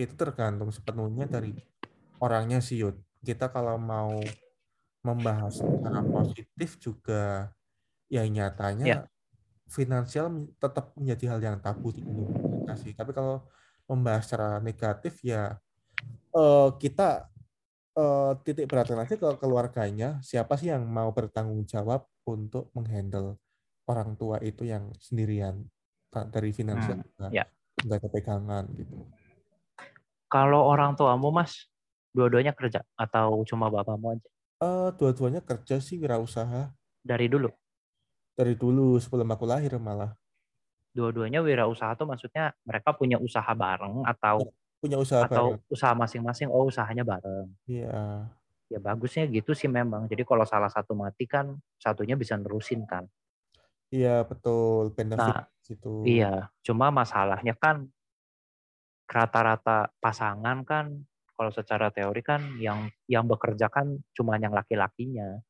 [0.00, 1.52] itu tergantung sepenuhnya dari
[2.24, 2.80] orangnya sih.
[3.20, 4.16] Kita kalau mau
[5.00, 7.52] membahas secara positif juga
[8.10, 9.00] ya nyatanya Ya.
[9.70, 12.02] finansial tetap menjadi hal yang tabu di
[12.74, 12.92] sih.
[12.94, 13.46] Tapi kalau
[13.86, 15.58] membahas secara negatif ya
[16.34, 17.30] eh, kita
[17.96, 23.40] uh, titik beratnya nanti ke keluarganya siapa sih yang mau bertanggung jawab untuk menghandle
[23.90, 25.66] orang tua itu yang sendirian
[26.10, 27.46] dari finansial hmm, ya.
[27.82, 29.06] nggak ada pegangan gitu.
[30.30, 31.66] Kalau orang tuamu mas,
[32.14, 34.28] dua-duanya kerja atau cuma bapakmu aja?
[34.60, 36.68] Uh, dua-duanya kerja sih wirausaha.
[37.00, 37.48] Dari dulu?
[38.36, 40.12] Dari dulu sebelum aku lahir malah.
[40.92, 45.72] Dua-duanya wirausaha tuh maksudnya mereka punya usaha bareng atau punya usaha atau bareng.
[45.72, 46.52] usaha masing-masing?
[46.52, 47.48] Oh usahanya bareng.
[47.64, 48.28] Iya.
[48.68, 50.04] Ya bagusnya gitu sih memang.
[50.12, 53.08] Jadi kalau salah satu mati kan satunya bisa nerusin kan.
[53.90, 56.06] Iya betul benefit nah, itu.
[56.06, 57.90] Iya, cuma masalahnya kan
[59.10, 61.02] rata-rata pasangan kan
[61.40, 65.40] kalau secara teori kan yang yang bekerja kan cuma yang laki-lakinya.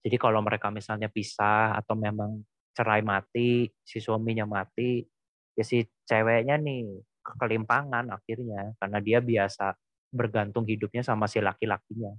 [0.00, 2.40] Jadi kalau mereka misalnya pisah atau memang
[2.72, 5.04] cerai mati, si suaminya mati,
[5.52, 9.76] ya si ceweknya nih kelimpangan akhirnya karena dia biasa
[10.08, 12.16] bergantung hidupnya sama si laki-lakinya.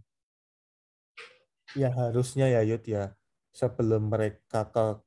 [1.73, 3.17] Ya harusnya ya Yud ya
[3.57, 5.01] sebelum mereka ke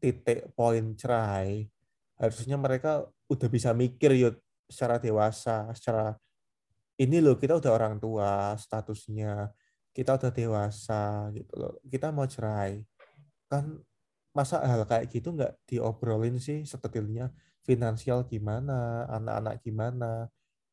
[0.00, 1.68] titik poin cerai,
[2.16, 4.40] harusnya mereka udah bisa mikir yuk
[4.72, 6.16] secara dewasa, secara
[6.96, 9.52] ini loh kita udah orang tua statusnya,
[9.92, 12.84] kita udah dewasa gitu loh, kita mau cerai,
[13.48, 13.80] kan
[14.36, 17.32] masa hal kayak gitu nggak diobrolin sih setetilnya
[17.64, 20.28] finansial gimana, anak-anak gimana,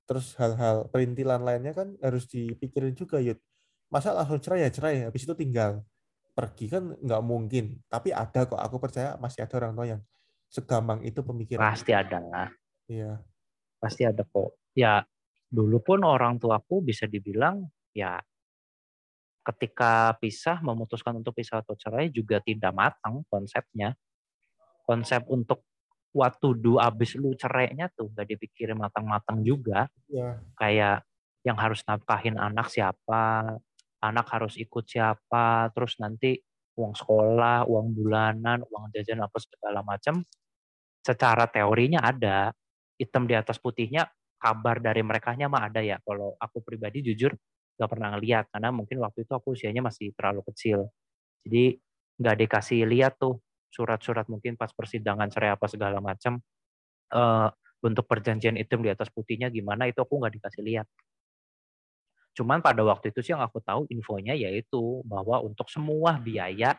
[0.08, 3.40] terus hal-hal perintilan lainnya kan harus dipikirin juga yuk,
[3.92, 5.84] masa langsung cerai ya cerai, habis itu tinggal
[6.34, 7.78] pergi kan nggak mungkin.
[7.88, 10.02] Tapi ada kok, aku percaya masih ada orang tua yang
[10.50, 11.62] segampang itu pemikiran.
[11.62, 12.50] Pasti ada lah.
[12.90, 13.22] Iya.
[13.78, 14.58] Pasti ada kok.
[14.74, 15.06] Ya,
[15.54, 17.62] dulu pun orang tuaku bisa dibilang
[17.94, 18.18] ya
[19.46, 23.94] ketika pisah memutuskan untuk pisah atau cerai juga tidak matang konsepnya.
[24.84, 25.68] Konsep untuk
[26.16, 29.92] waktu do abis lu cerainya tuh gak dipikirin matang-matang juga.
[30.08, 30.40] Iya.
[30.56, 30.98] Kayak
[31.44, 33.60] yang harus nafkahin anak siapa,
[34.00, 36.40] anak harus ikut siapa, terus nanti
[36.80, 40.24] uang sekolah, uang bulanan, uang jajan apa segala macam.
[41.04, 42.56] Secara teorinya ada,
[42.96, 44.08] hitam di atas putihnya,
[44.44, 45.96] kabar dari mereka mah ada ya.
[46.04, 47.32] Kalau aku pribadi jujur
[47.80, 50.92] nggak pernah ngeliat karena mungkin waktu itu aku usianya masih terlalu kecil.
[51.48, 51.80] Jadi
[52.20, 53.40] nggak dikasih lihat tuh
[53.72, 56.44] surat-surat mungkin pas persidangan cerai apa segala macam.
[57.14, 57.48] Uh,
[57.84, 60.88] bentuk perjanjian hitam di atas putihnya gimana itu aku nggak dikasih lihat.
[62.34, 66.74] Cuman pada waktu itu sih yang aku tahu infonya yaitu bahwa untuk semua biaya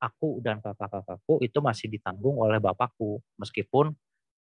[0.00, 3.92] aku dan kakak-kakakku itu masih ditanggung oleh bapakku meskipun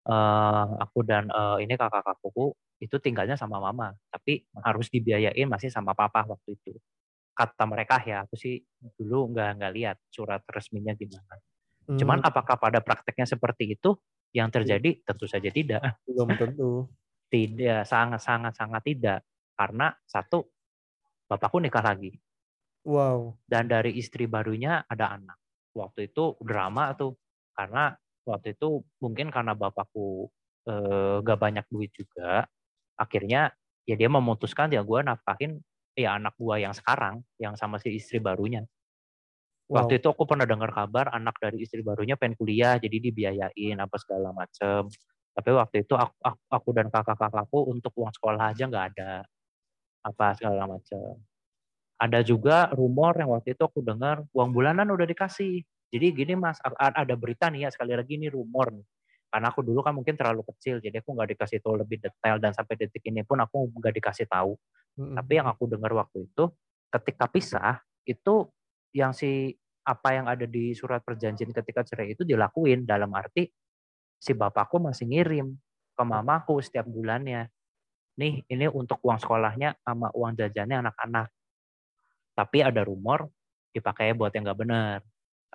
[0.08, 5.96] uh, aku dan uh, ini kakak-kakakku itu tinggalnya sama mama tapi harus dibiayain masih sama
[5.96, 6.76] papa waktu itu
[7.36, 8.60] kata mereka ya aku sih
[8.96, 11.36] dulu nggak nggak lihat surat resminya gimana
[11.88, 12.00] hmm.
[12.00, 13.96] cuman apakah pada prakteknya seperti itu
[14.36, 16.88] yang terjadi tentu saja tidak belum tentu
[17.34, 19.20] tidak sangat sangat sangat tidak
[19.56, 20.44] karena satu,
[21.32, 22.12] bapakku nikah lagi.
[22.86, 23.40] Wow.
[23.48, 25.40] Dan dari istri barunya ada anak.
[25.74, 27.18] Waktu itu drama tuh,
[27.56, 30.30] karena waktu itu mungkin karena bapakku
[30.68, 32.46] eh, gak banyak duit juga,
[32.98, 33.54] akhirnya
[33.86, 35.62] ya dia memutuskan ya gue nafkahin
[35.96, 38.66] ya anak gue yang sekarang, yang sama si istri barunya.
[39.66, 39.82] Wow.
[39.82, 43.98] Waktu itu aku pernah dengar kabar anak dari istri barunya pengen kuliah, jadi dibiayain apa
[43.98, 44.86] segala macem.
[45.36, 46.16] Tapi waktu itu aku,
[46.48, 49.26] aku dan kakak-kakakku untuk uang sekolah aja nggak ada
[50.06, 51.18] apa segala macam.
[51.98, 55.66] Ada juga rumor yang waktu itu aku dengar uang bulanan udah dikasih.
[55.96, 58.84] Jadi gini mas, ada berita nih ya sekali lagi ini rumor nih.
[59.32, 62.52] Karena aku dulu kan mungkin terlalu kecil, jadi aku nggak dikasih tahu lebih detail dan
[62.52, 64.60] sampai detik ini pun aku nggak dikasih tahu.
[65.00, 66.52] hmm Tapi yang aku dengar waktu itu,
[66.92, 68.52] ketika pisah itu
[68.92, 69.56] yang si
[69.88, 73.48] apa yang ada di surat perjanjian ketika cerai itu dilakuin dalam arti
[74.18, 75.54] si bapakku masih ngirim
[75.94, 77.48] ke mamaku setiap bulannya
[78.20, 81.28] nih ini untuk uang sekolahnya sama uang jajannya anak-anak.
[82.36, 83.32] Tapi ada rumor
[83.72, 85.00] dipakai buat yang nggak benar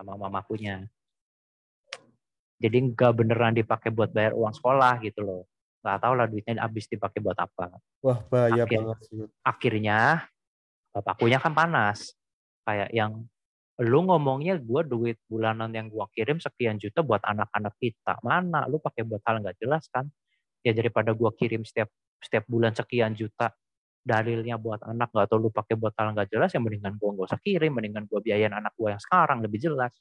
[0.00, 0.88] sama mamakunya.
[2.60, 5.42] Jadi nggak beneran dipakai buat bayar uang sekolah gitu loh.
[5.84, 7.76] Nggak tahu lah duitnya habis dipakai buat apa.
[8.04, 9.24] Wah bahaya Akhir, banget sih.
[9.44, 9.98] Akhirnya
[10.92, 12.16] bapakkunya kan panas.
[12.64, 13.24] Kayak yang
[13.80, 18.20] lu ngomongnya gue duit bulanan yang gue kirim sekian juta buat anak-anak kita.
[18.20, 20.08] Mana lu pakai buat hal nggak jelas kan?
[20.60, 21.88] Ya daripada gue kirim setiap
[22.20, 23.56] setiap bulan sekian juta
[24.00, 27.26] dalilnya buat anak nggak tahu lu pakai buat hal nggak jelas yang mendingan gua nggak
[27.28, 29.92] usah kirim mendingan gua biayain anak gua yang sekarang lebih jelas.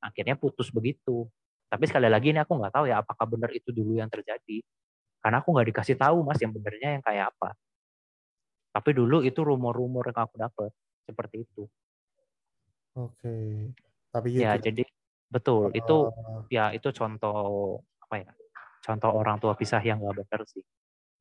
[0.00, 1.28] Akhirnya putus begitu.
[1.70, 4.62] Tapi sekali lagi ini aku nggak tahu ya apakah benar itu dulu yang terjadi?
[5.20, 7.54] Karena aku nggak dikasih tahu mas yang benernya yang kayak apa.
[8.70, 10.70] Tapi dulu itu rumor-rumor yang aku dapat
[11.04, 11.66] seperti itu.
[12.98, 13.34] Oke.
[14.10, 14.70] Tapi ya gitu.
[14.70, 14.82] jadi
[15.30, 18.30] betul itu uh, ya itu contoh apa ya
[18.82, 20.62] contoh orang tua pisah yang nggak benar sih.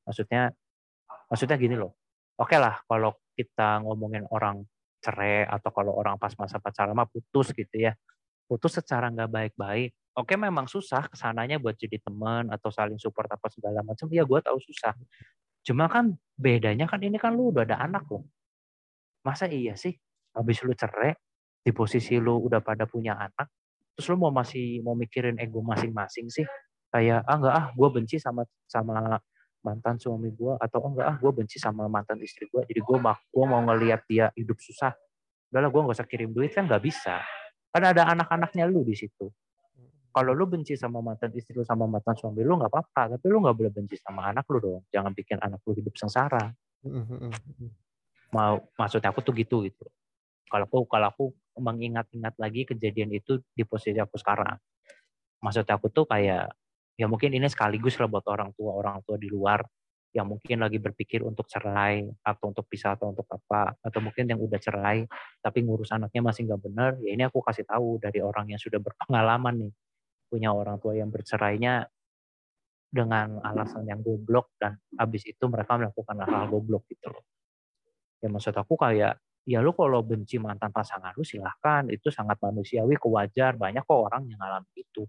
[0.06, 0.50] Maksudnya
[1.30, 1.94] maksudnya gini loh.
[2.40, 4.64] Oke okay lah kalau kita ngomongin orang
[5.00, 7.96] cerai atau kalau orang pas masa pacaran mah putus gitu ya.
[8.48, 9.96] Putus secara nggak baik-baik.
[10.20, 14.12] Oke memang susah ke sananya buat jadi teman atau saling support apa segala macam.
[14.12, 14.92] Ya gue tahu susah.
[15.64, 18.28] Cuma kan bedanya kan ini kan lu udah ada anak loh.
[19.24, 19.96] Masa iya sih?
[20.36, 21.16] Habis lu cerai
[21.64, 23.48] di posisi lu udah pada punya anak
[23.96, 26.48] terus lu mau masih mau mikirin ego masing-masing sih?
[26.92, 29.20] Kayak ah enggak ah gue benci sama sama
[29.60, 32.98] mantan suami gue atau oh enggak ah gue benci sama mantan istri gue jadi gue
[32.98, 34.96] mau gue mau ngelihat dia hidup susah.
[35.52, 37.20] Udahlah gue nggak usah kirim duit kan nggak bisa.
[37.70, 39.28] Kan ada anak-anaknya lu di situ.
[40.10, 43.44] Kalau lu benci sama mantan istri lu sama mantan suami lu nggak apa-apa tapi lu
[43.44, 44.82] nggak boleh benci sama anak lu dong.
[44.90, 46.50] Jangan bikin anak lu hidup sengsara.
[48.34, 49.86] Mau maksud aku tuh gitu gitu.
[50.50, 51.26] Kalau aku kalau aku
[51.60, 54.58] mengingat-ingat lagi kejadian itu di posisi aku sekarang.
[55.44, 56.50] Maksud aku tuh kayak
[57.00, 59.64] ya mungkin ini sekaligus lah buat orang tua orang tua di luar
[60.12, 64.42] yang mungkin lagi berpikir untuk cerai atau untuk pisah atau untuk apa atau mungkin yang
[64.42, 65.08] udah cerai
[65.40, 68.82] tapi ngurus anaknya masih nggak benar ya ini aku kasih tahu dari orang yang sudah
[68.82, 69.74] berpengalaman nih
[70.28, 71.88] punya orang tua yang bercerainya
[72.90, 77.22] dengan alasan yang goblok dan habis itu mereka melakukan hal-hal goblok gitu loh.
[78.20, 82.98] Ya maksud aku kayak ya lu kalau benci mantan pasangan lu silahkan itu sangat manusiawi
[82.98, 85.06] kewajar banyak kok orang yang ngalamin itu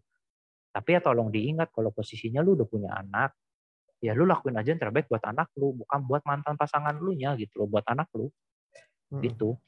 [0.70, 3.34] tapi ya tolong diingat kalau posisinya lu udah punya anak,
[3.98, 7.34] ya lu lakuin aja yang terbaik buat anak lu, bukan buat mantan pasangan lu nya
[7.34, 8.30] gitu loh, buat anak lu.
[9.10, 9.22] Hmm.
[9.26, 9.58] Gitu.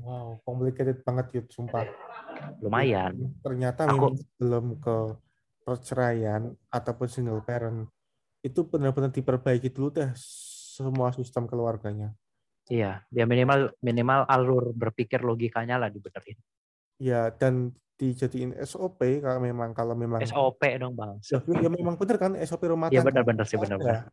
[0.00, 1.86] Wow, complicated banget gitu, sumpah.
[2.58, 3.30] Lumayan.
[3.44, 5.14] Ternyata Aku, belum ke
[5.62, 7.88] perceraian ataupun single parent
[8.44, 10.10] itu benar-benar diperbaiki dulu deh
[10.74, 12.12] semua sistem keluarganya.
[12.68, 16.36] Iya, dia minimal minimal alur berpikir logikanya lah dibenerin.
[16.96, 21.14] Ya, dan dijadiin SOP kalau memang kalau memang SOP dong bang.
[21.30, 23.02] Ya, ya memang benar kan SOP rumah iya, tangga.
[23.02, 24.10] Iya benar-benar sih benar-benar.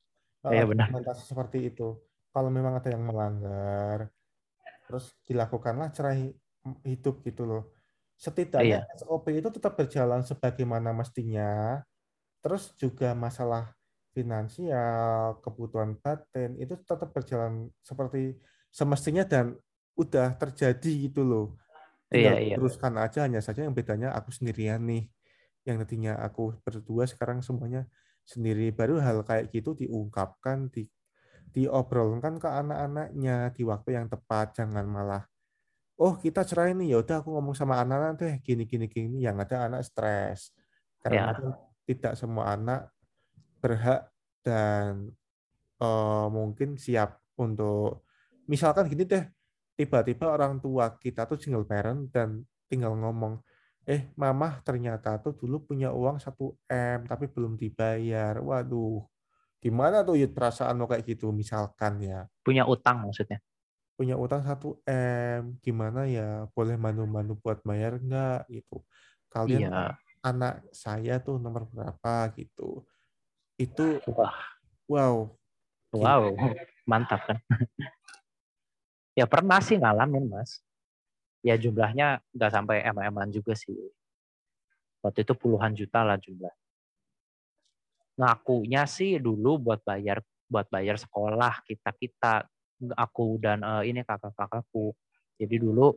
[0.49, 0.87] Iya benar.
[1.17, 1.97] seperti itu.
[2.31, 4.07] Kalau memang ada yang melanggar,
[4.87, 6.31] terus dilakukanlah cerai
[6.85, 7.63] hidup gitu loh.
[8.15, 8.97] Setidaknya iya.
[9.01, 11.81] SOP itu tetap berjalan sebagaimana mestinya.
[12.41, 13.73] Terus juga masalah
[14.13, 18.37] finansial, kebutuhan batin itu tetap berjalan seperti
[18.71, 19.57] semestinya dan
[19.99, 21.61] udah terjadi gitu loh
[22.11, 22.55] tinggal iya, iya.
[22.59, 25.07] teruskan aja hanya saja yang bedanya aku sendirian nih.
[25.63, 27.87] Yang nantinya aku berdua sekarang semuanya
[28.27, 28.75] sendiri.
[28.75, 30.91] Baru hal kayak gitu diungkapkan di
[31.51, 34.59] diobrolkan ke anak-anaknya di waktu yang tepat.
[34.59, 35.23] Jangan malah
[36.03, 36.91] oh kita cerai nih.
[36.91, 39.23] Ya udah aku ngomong sama anak-anak deh gini gini gini.
[39.23, 40.51] Yang ada anak stres.
[40.99, 41.55] Karena ya.
[41.87, 42.91] tidak semua anak
[43.63, 44.11] berhak
[44.43, 45.13] dan
[45.79, 48.03] uh, mungkin siap untuk
[48.49, 49.23] misalkan gini deh
[49.81, 53.41] tiba-tiba orang tua kita tuh single parent dan tinggal ngomong,
[53.81, 58.37] eh mama ternyata tuh dulu punya uang 1 M tapi belum dibayar.
[58.37, 59.01] Waduh,
[59.57, 62.29] gimana tuh Yud perasaan lo kayak gitu misalkan ya.
[62.45, 63.41] Punya utang maksudnya?
[63.97, 68.85] Punya utang 1 M, gimana ya boleh manu-manu buat bayar nggak gitu.
[69.33, 69.97] Kalian iya.
[70.21, 72.85] anak saya tuh nomor berapa gitu.
[73.57, 74.37] Itu Wah.
[74.85, 75.33] wow.
[75.91, 76.39] Wow,
[76.87, 77.35] mantap kan.
[79.15, 80.63] Ya pernah sih ngalamin mas.
[81.43, 83.75] Ya jumlahnya nggak sampai mm juga sih.
[85.01, 86.53] Waktu itu puluhan juta lah jumlah.
[88.21, 92.33] Ngakunya sih dulu buat bayar buat bayar sekolah kita kita
[92.93, 94.93] aku dan uh, ini kakak-kakakku.
[95.41, 95.89] Jadi dulu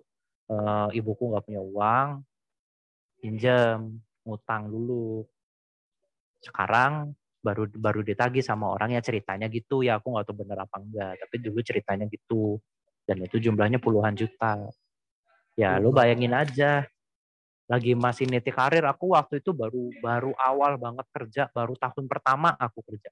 [0.48, 2.09] uh, ibuku nggak punya uang,
[3.20, 5.29] pinjam, ngutang dulu.
[6.40, 7.12] Sekarang
[7.44, 11.12] baru baru ditagi sama orang yang ceritanya gitu ya aku nggak tahu bener apa enggak
[11.20, 12.57] tapi dulu ceritanya gitu
[13.05, 14.69] dan itu jumlahnya puluhan juta.
[15.55, 16.88] Ya, lu bayangin aja.
[17.64, 22.53] Lagi masih niti karir, aku waktu itu baru baru awal banget kerja, baru tahun pertama
[22.61, 23.09] aku kerja.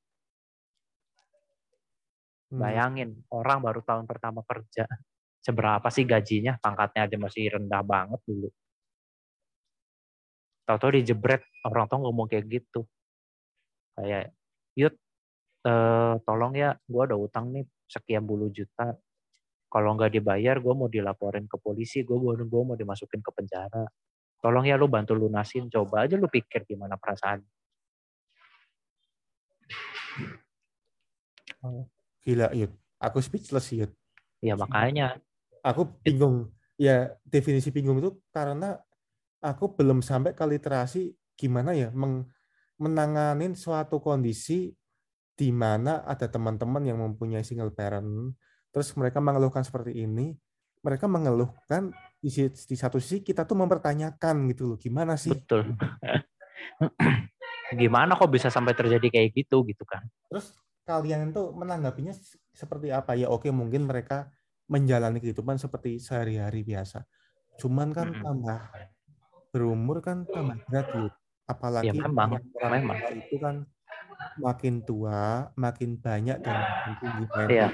[2.52, 2.60] Hmm.
[2.60, 4.84] Bayangin, orang baru tahun pertama kerja.
[5.40, 6.60] Seberapa sih gajinya?
[6.60, 8.52] Pangkatnya aja masih rendah banget dulu.
[10.68, 12.84] Tahu-tahu dijebret, orang tua ngomong kayak gitu.
[13.96, 14.36] Kayak,
[14.76, 14.94] Yud,
[15.64, 18.94] eh, tolong ya, gue ada utang nih sekian puluh juta
[19.72, 23.88] kalau nggak dibayar gue mau dilaporin ke polisi gue mau gue mau dimasukin ke penjara.
[24.44, 27.40] Tolong ya lu bantu lunasin coba aja lu pikir gimana perasaan.
[31.64, 31.88] Oh,
[32.20, 32.74] gila yud.
[33.00, 33.88] Aku speechless yud.
[34.44, 35.16] Ya makanya.
[35.64, 36.52] Aku bingung.
[36.76, 38.76] Ya definisi bingung itu karena
[39.40, 42.28] aku belum sampai ke literasi gimana ya meng,
[42.76, 44.74] menanganin suatu kondisi
[45.32, 48.36] di mana ada teman-teman yang mempunyai single parent
[48.72, 50.34] terus mereka mengeluhkan seperti ini,
[50.82, 55.30] mereka mengeluhkan di, di satu sisi kita tuh mempertanyakan gitu loh, gimana sih?
[55.36, 55.76] Betul.
[57.72, 60.02] gimana kok bisa sampai terjadi kayak gitu gitu kan?
[60.28, 62.12] Terus kalian itu menanggapinya
[62.50, 64.34] seperti apa ya oke mungkin mereka
[64.66, 67.06] menjalani kehidupan seperti sehari-hari biasa
[67.60, 68.58] cuman kan tambah
[69.54, 71.08] berumur kan tambah berat ya
[71.46, 72.98] apalagi ya, memang, memang.
[73.12, 73.66] itu kan
[74.40, 77.68] makin tua makin banyak dan makin tinggi iya.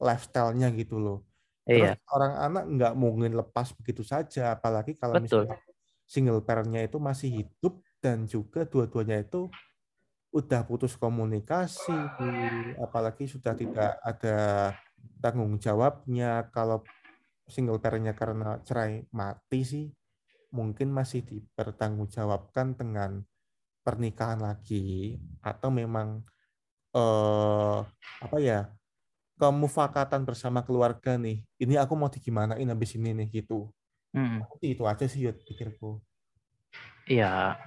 [0.00, 1.18] Lifestyle-nya gitu loh
[1.66, 2.14] Terus iya.
[2.14, 5.50] orang anak nggak mungkin lepas begitu saja, apalagi kalau Betul.
[5.50, 5.58] misalnya
[6.06, 9.50] single parent-nya itu masih hidup dan juga dua-duanya itu
[10.30, 11.90] udah putus komunikasi,
[12.78, 14.38] apalagi sudah tidak ada
[15.18, 16.46] tanggung jawabnya.
[16.54, 16.86] Kalau
[17.50, 19.86] single parent-nya karena cerai mati sih,
[20.54, 23.26] mungkin masih dipertanggungjawabkan dengan
[23.82, 26.22] pernikahan lagi atau memang
[26.94, 27.78] eh,
[28.22, 28.70] apa ya
[29.36, 31.44] kemufakatan bersama keluarga nih.
[31.60, 33.68] Ini aku mau digimanain habis ini nih gitu.
[34.16, 34.44] Hmm.
[34.64, 36.00] Itu aja sih Yud pikirku.
[37.04, 37.60] Iya.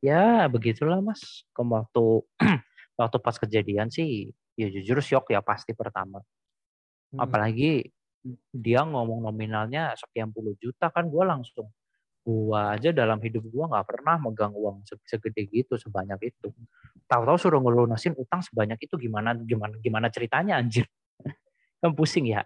[0.00, 1.44] Ya begitulah Mas.
[1.52, 2.04] Ke waktu
[3.00, 6.24] waktu pas kejadian sih ya jujur shock ya pasti pertama.
[7.12, 7.20] Hmm.
[7.20, 7.92] Apalagi
[8.50, 11.68] dia ngomong nominalnya sekian puluh juta kan gue langsung
[12.24, 16.48] gua aja dalam hidup gua nggak pernah megang uang segede gitu sebanyak itu.
[17.04, 20.88] Tahu-tahu suruh ngelunasin utang sebanyak itu gimana gimana gimana ceritanya anjir?
[21.84, 22.40] Kan pusing ya.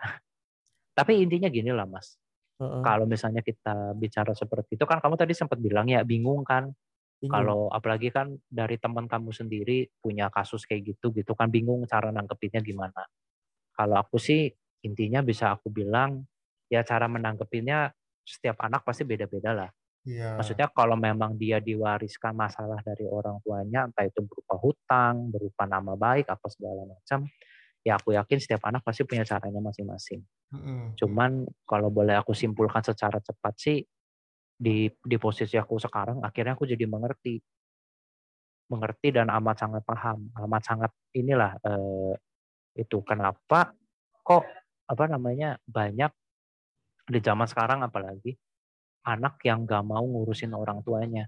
[0.98, 2.18] Tapi intinya gini lah mas.
[2.58, 2.82] Uh-uh.
[2.82, 6.74] kalau misalnya kita bicara seperti itu kan kamu tadi sempat bilang ya bingung kan.
[7.18, 7.34] Bingung.
[7.34, 12.14] kalau apalagi kan dari teman kamu sendiri punya kasus kayak gitu gitu kan bingung cara
[12.14, 13.06] nangkepinnya gimana.
[13.74, 14.50] Kalau aku sih
[14.86, 16.26] intinya bisa aku bilang
[16.70, 17.90] ya cara menangkepinnya
[18.28, 19.70] setiap anak pasti beda-beda lah.
[20.04, 20.36] Yeah.
[20.36, 25.96] Maksudnya kalau memang dia diwariskan masalah dari orang tuanya, entah itu berupa hutang, berupa nama
[25.96, 27.28] baik, apa segala macam,
[27.84, 30.20] ya aku yakin setiap anak pasti punya caranya masing-masing.
[30.54, 30.96] Mm-hmm.
[30.96, 33.78] Cuman kalau boleh aku simpulkan secara cepat sih,
[34.58, 37.38] di di posisi aku sekarang, akhirnya aku jadi mengerti,
[38.72, 42.14] mengerti dan amat sangat paham, amat sangat inilah eh,
[42.78, 43.74] itu kenapa
[44.24, 44.44] kok
[44.88, 46.12] apa namanya banyak
[47.08, 48.36] di zaman sekarang apalagi
[49.08, 51.24] anak yang gak mau ngurusin orang tuanya.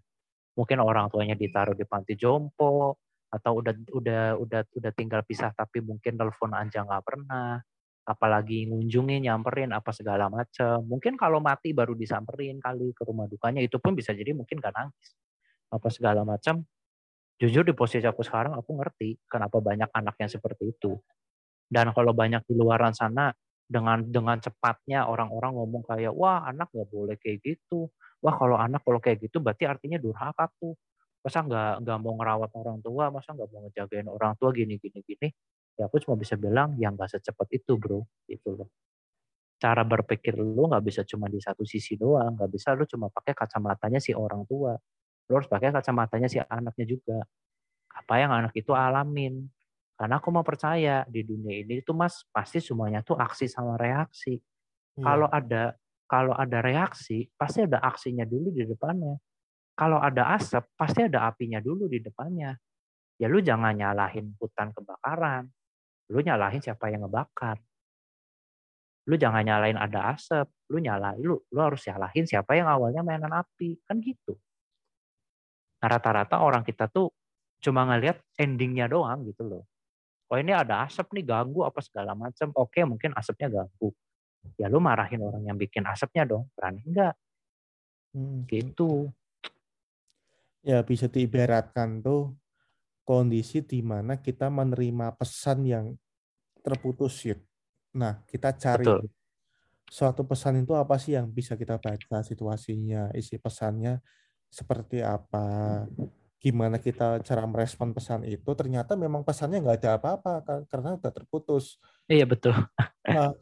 [0.55, 3.01] Mungkin orang tuanya ditaruh di panti jompo
[3.31, 7.63] atau udah udah udah udah tinggal pisah tapi mungkin telepon aja nggak pernah.
[8.05, 13.63] Apalagi ngunjungi nyamperin apa segala macam mungkin kalau mati baru disamperin kali ke rumah dukanya
[13.63, 15.15] itu pun bisa jadi mungkin gak nangis
[15.71, 16.67] apa segala macam
[17.39, 20.99] jujur di posisi aku sekarang aku ngerti kenapa banyak anak yang seperti itu.
[21.71, 23.31] Dan kalau banyak di luaran sana
[23.71, 27.87] dengan dengan cepatnya orang-orang ngomong kayak wah anak nggak boleh kayak gitu.
[28.19, 30.75] Wah kalau anak kalau kayak gitu berarti artinya durhaka tuh.
[31.23, 34.99] Masa nggak nggak mau ngerawat orang tua masa nggak mau ngejagain orang tua gini gini
[35.07, 35.29] gini.
[35.79, 38.03] Ya aku cuma bisa bilang yang nggak secepat itu bro.
[38.27, 38.69] Itu loh.
[39.63, 43.39] Cara berpikir lu nggak bisa cuma di satu sisi doang nggak bisa lu cuma pakai
[43.39, 44.75] kacamatanya si orang tua.
[45.31, 47.23] Lu harus pakai kacamatanya si anaknya juga.
[47.95, 49.47] Apa yang anak itu alamin
[50.01, 54.33] karena aku mau percaya di dunia ini itu Mas pasti semuanya tuh aksi sama reaksi.
[54.97, 55.05] Hmm.
[55.05, 55.77] Kalau ada
[56.09, 59.21] kalau ada reaksi, pasti ada aksinya dulu di depannya.
[59.77, 62.57] Kalau ada asap, pasti ada apinya dulu di depannya.
[63.21, 65.53] Ya lu jangan nyalahin hutan kebakaran.
[66.09, 67.61] Lu nyalahin siapa yang ngebakar.
[69.05, 73.37] Lu jangan nyalahin ada asap, lu nyalahin lu lu harus nyalahin siapa yang awalnya mainan
[73.37, 73.77] api.
[73.85, 74.33] Kan gitu.
[75.85, 77.13] Nah, rata-rata orang kita tuh
[77.61, 79.69] cuma ngelihat endingnya doang gitu loh
[80.31, 83.91] oh ini ada asap nih ganggu apa segala macam oke mungkin asapnya ganggu
[84.57, 87.15] ya lu marahin orang yang bikin asapnya dong berani enggak
[88.17, 88.49] hmm.
[88.49, 89.11] gitu
[90.65, 92.37] ya bisa diibaratkan tuh
[93.11, 95.87] kondisi di mana kita menerima pesan yang
[96.63, 97.37] terputus ya.
[97.99, 99.11] Nah, kita cari Betul.
[99.91, 103.99] suatu pesan itu apa sih yang bisa kita baca situasinya, isi pesannya
[104.47, 105.83] seperti apa,
[106.41, 111.77] gimana kita cara merespon pesan itu ternyata memang pesannya nggak ada apa-apa karena udah terputus.
[112.09, 112.57] Iya betul.
[113.05, 113.37] Nah,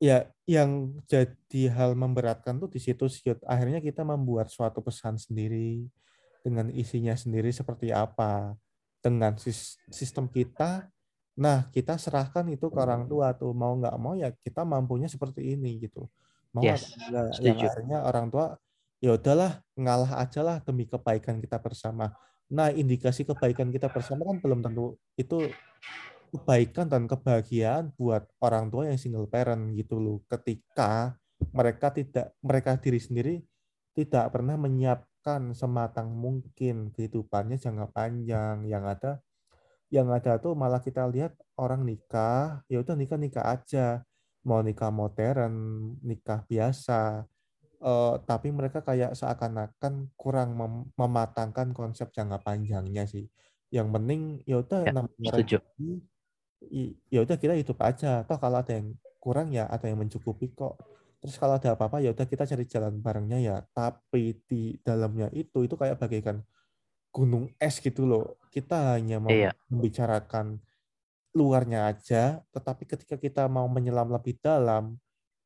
[0.00, 5.84] ya yang jadi hal memberatkan tuh di situ sih akhirnya kita membuat suatu pesan sendiri
[6.40, 8.56] dengan isinya sendiri seperti apa
[9.04, 9.36] dengan
[9.92, 10.88] sistem kita.
[11.36, 13.52] Nah kita serahkan itu ke orang tua tuh.
[13.52, 16.08] Mau nggak mau ya kita mampunya seperti ini gitu.
[16.56, 16.96] Mau yes,
[17.44, 18.56] ya akhirnya orang tua
[19.04, 22.10] ya udahlah ngalah aja lah demi kebaikan kita bersama
[22.48, 25.52] Nah, indikasi kebaikan kita bersama kan belum tentu itu
[26.32, 30.24] kebaikan dan kebahagiaan buat orang tua yang single parent gitu loh.
[30.28, 31.16] Ketika
[31.52, 33.34] mereka tidak mereka diri sendiri
[33.92, 38.64] tidak pernah menyiapkan sematang mungkin kehidupannya jangka panjang.
[38.64, 39.12] Yang ada
[39.88, 44.04] yang ada tuh malah kita lihat orang nikah ya udah nikah nikah aja.
[44.46, 45.52] Mau nikah modern
[46.00, 47.28] nikah biasa
[47.82, 53.26] uh, tapi mereka kayak seakan-akan kurang mem mematangkan konsep jangka panjangnya sih.
[53.68, 55.30] yang penting ya udah Ya, namanya
[57.12, 58.24] ya udah kita hidup aja.
[58.24, 60.80] Toh kalau ada yang kurang ya ada yang mencukupi kok.
[61.20, 63.56] Terus kalau ada apa-apa ya udah kita cari jalan barengnya ya.
[63.76, 66.40] Tapi di dalamnya itu itu kayak bagaikan
[67.12, 68.40] gunung es gitu loh.
[68.48, 69.52] Kita hanya mau Iya.
[69.68, 70.58] membicarakan
[71.36, 74.96] luarnya aja tetapi ketika kita mau menyelam lebih dalam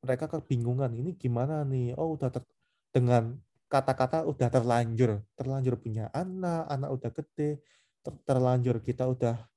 [0.03, 1.94] mereka kebingungan ini gimana nih?
[1.96, 2.48] Oh udah ter-
[2.92, 3.38] dengan
[3.72, 7.64] kata-kata udah terlanjur terlanjur punya anak anak udah gede
[8.05, 9.48] ter- terlanjur kita udah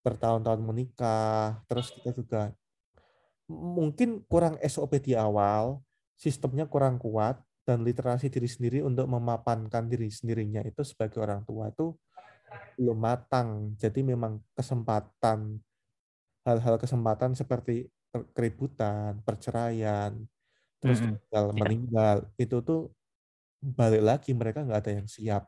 [0.00, 2.56] bertahun-tahun menikah terus kita juga
[3.50, 5.84] mungkin kurang SOP di awal
[6.16, 7.36] sistemnya kurang kuat
[7.68, 11.92] dan literasi diri sendiri untuk memapankan diri sendirinya itu sebagai orang tua itu
[12.80, 13.76] belum matang.
[13.76, 15.60] Jadi memang kesempatan
[16.48, 17.99] hal-hal kesempatan seperti per-
[18.34, 20.12] keributan perceraian
[20.82, 21.54] terus meninggal, Iya.
[21.56, 22.80] meninggal itu tuh
[23.62, 25.44] balik lagi mereka nggak ada yang siap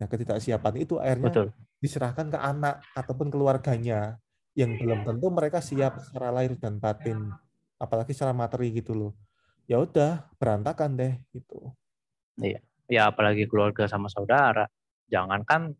[0.00, 1.48] nah ketidaksiapan itu akhirnya Betul.
[1.82, 4.18] diserahkan ke anak ataupun keluarganya
[4.58, 7.38] yang belum tentu mereka siap secara lahir dan batin
[7.78, 9.12] apalagi secara materi gitu loh
[9.70, 11.74] ya udah berantakan deh gitu
[12.88, 14.64] Ya apalagi keluarga sama saudara.
[15.12, 15.76] Jangankan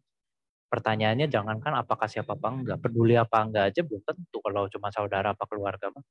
[0.72, 5.32] pertanyaannya jangankan apakah siapa apa enggak, peduli apa enggak aja belum tentu kalau cuma saudara
[5.34, 6.04] apa keluarga mah.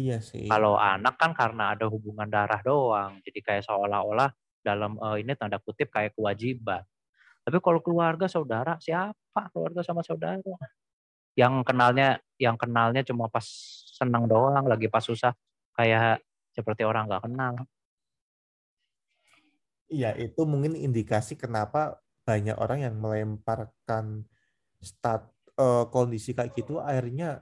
[0.00, 4.30] iya sih Kalau anak kan karena ada hubungan darah doang, jadi kayak seolah-olah
[4.62, 6.82] dalam eh, ini tanda kutip kayak kewajiban.
[7.46, 10.42] Tapi kalau keluarga saudara siapa keluarga sama saudara?
[11.38, 12.08] Yang kenalnya
[12.40, 13.46] yang kenalnya cuma pas
[13.98, 15.32] senang doang, lagi pas susah
[15.78, 16.22] kayak
[16.56, 17.54] seperti orang nggak kenal.
[19.86, 24.26] Iya, itu mungkin indikasi kenapa banyak orang yang melemparkan
[24.82, 27.40] stat eh, kondisi kayak gitu akhirnya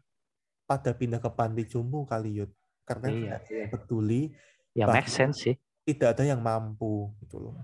[0.69, 2.53] pada pindah ke panti jompo kali Yud.
[2.89, 3.37] Karena Iya.
[3.41, 4.23] tidak yang peduli,
[4.77, 5.57] Ya make sense sih.
[5.89, 7.57] tidak ada yang mampu gitu loh.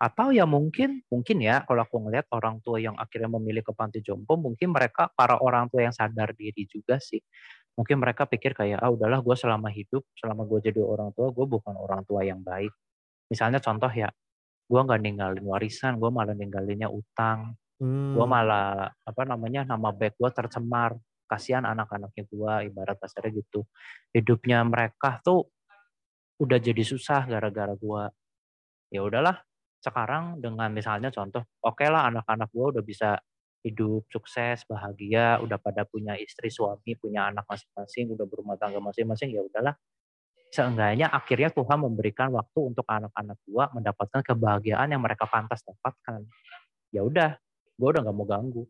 [0.00, 4.00] Atau ya mungkin mungkin ya kalau aku ngelihat orang tua yang akhirnya memilih ke panti
[4.00, 7.20] jompo mungkin mereka para orang tua yang sadar diri juga sih.
[7.76, 11.44] Mungkin mereka pikir kayak ah udahlah gue selama hidup selama gue jadi orang tua gue
[11.44, 12.72] bukan orang tua yang baik.
[13.28, 14.08] Misalnya contoh ya
[14.70, 17.58] gue nggak ninggalin warisan gue malah ninggalinnya utang.
[17.82, 20.94] Hmm, gue malah apa namanya nama baik gue tercemar.
[21.26, 23.66] Kasihan anak-anaknya gue ibarat kasarnya gitu.
[24.14, 25.46] Hidupnya mereka tuh
[26.40, 28.02] udah jadi susah gara-gara gue
[28.90, 29.36] ya udahlah
[29.80, 33.20] sekarang dengan misalnya contoh oke lah anak-anak gue udah bisa
[33.60, 39.36] hidup sukses bahagia udah pada punya istri suami punya anak masing-masing udah berumah tangga masing-masing
[39.36, 39.76] ya udahlah
[40.50, 46.26] seenggaknya akhirnya Tuhan memberikan waktu untuk anak-anak gue mendapatkan kebahagiaan yang mereka pantas dapatkan.
[46.90, 47.38] Ya udah
[47.78, 48.66] gue udah nggak mau ganggu.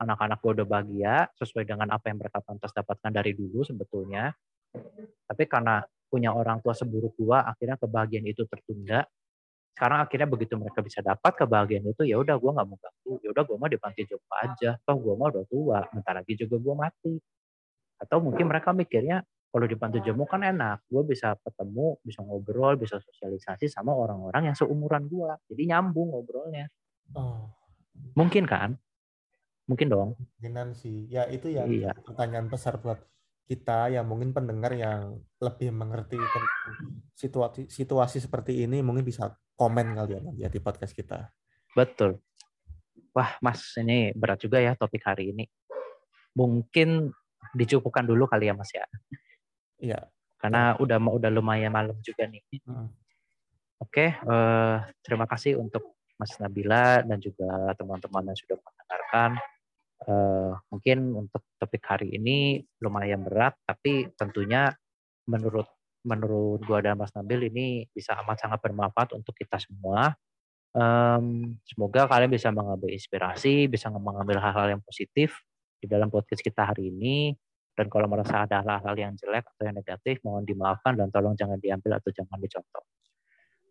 [0.00, 4.32] Anak-anak gue udah bahagia sesuai dengan apa yang mereka pantas dapatkan dari dulu sebetulnya.
[5.28, 9.04] Tapi karena punya orang tua seburuk gue akhirnya kebahagiaan itu tertunda.
[9.76, 13.12] Sekarang akhirnya begitu mereka bisa dapat kebahagiaan itu ya udah gue nggak mau ganggu.
[13.20, 14.80] Ya udah gue mau di panti jompo aja.
[14.88, 17.14] Toh gue mau udah tua bentar lagi juga gue mati.
[18.00, 22.78] Atau mungkin mereka mikirnya kalau di panti jompo kan enak gue bisa ketemu bisa ngobrol
[22.78, 26.70] bisa sosialisasi sama orang-orang yang seumuran gue jadi nyambung ngobrolnya
[27.18, 27.50] oh,
[28.14, 28.78] mungkin kan
[29.70, 31.06] mungkin dong kemungkinan sih.
[31.06, 31.94] Ya itu yang Iya.
[32.02, 32.98] pertanyaan besar buat
[33.46, 36.18] kita yang mungkin pendengar yang lebih mengerti
[37.14, 41.30] situasi situasi seperti ini mungkin bisa komen kali ya ya di podcast kita.
[41.76, 42.18] Betul.
[43.10, 45.44] Wah, Mas, ini berat juga ya topik hari ini.
[46.38, 47.10] Mungkin
[47.58, 48.86] dicukupkan dulu kali ya, Mas ya.
[49.80, 50.00] Iya.
[50.40, 52.40] Karena udah udah lumayan malam juga nih.
[52.64, 52.88] Mm.
[53.80, 59.30] Oke, eh, terima kasih untuk Mas Nabila dan juga teman-teman yang sudah mendengarkan.
[60.00, 64.72] Eh, mungkin untuk topik hari ini lumayan berat, tapi tentunya
[65.28, 65.68] menurut
[66.00, 70.16] menurut gua dan Mas Nabil ini bisa amat sangat bermanfaat untuk kita semua.
[70.72, 75.36] Em, semoga kalian bisa mengambil inspirasi, bisa mengambil hal-hal yang positif
[75.76, 77.34] di dalam podcast kita hari ini.
[77.80, 81.56] Dan kalau merasa ada hal-hal yang jelek atau yang negatif, mohon dimaafkan dan tolong jangan
[81.56, 82.84] diambil atau jangan dicontoh.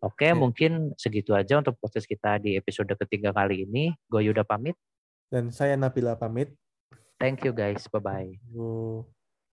[0.02, 0.34] Oke, Ya.
[0.34, 3.94] mungkin segitu aja untuk podcast kita di episode ketiga kali ini.
[4.10, 4.74] Gue Yuda pamit.
[5.30, 6.50] Dan saya Nabila pamit.
[7.22, 7.86] Thank you guys.
[7.86, 9.19] Bye-bye.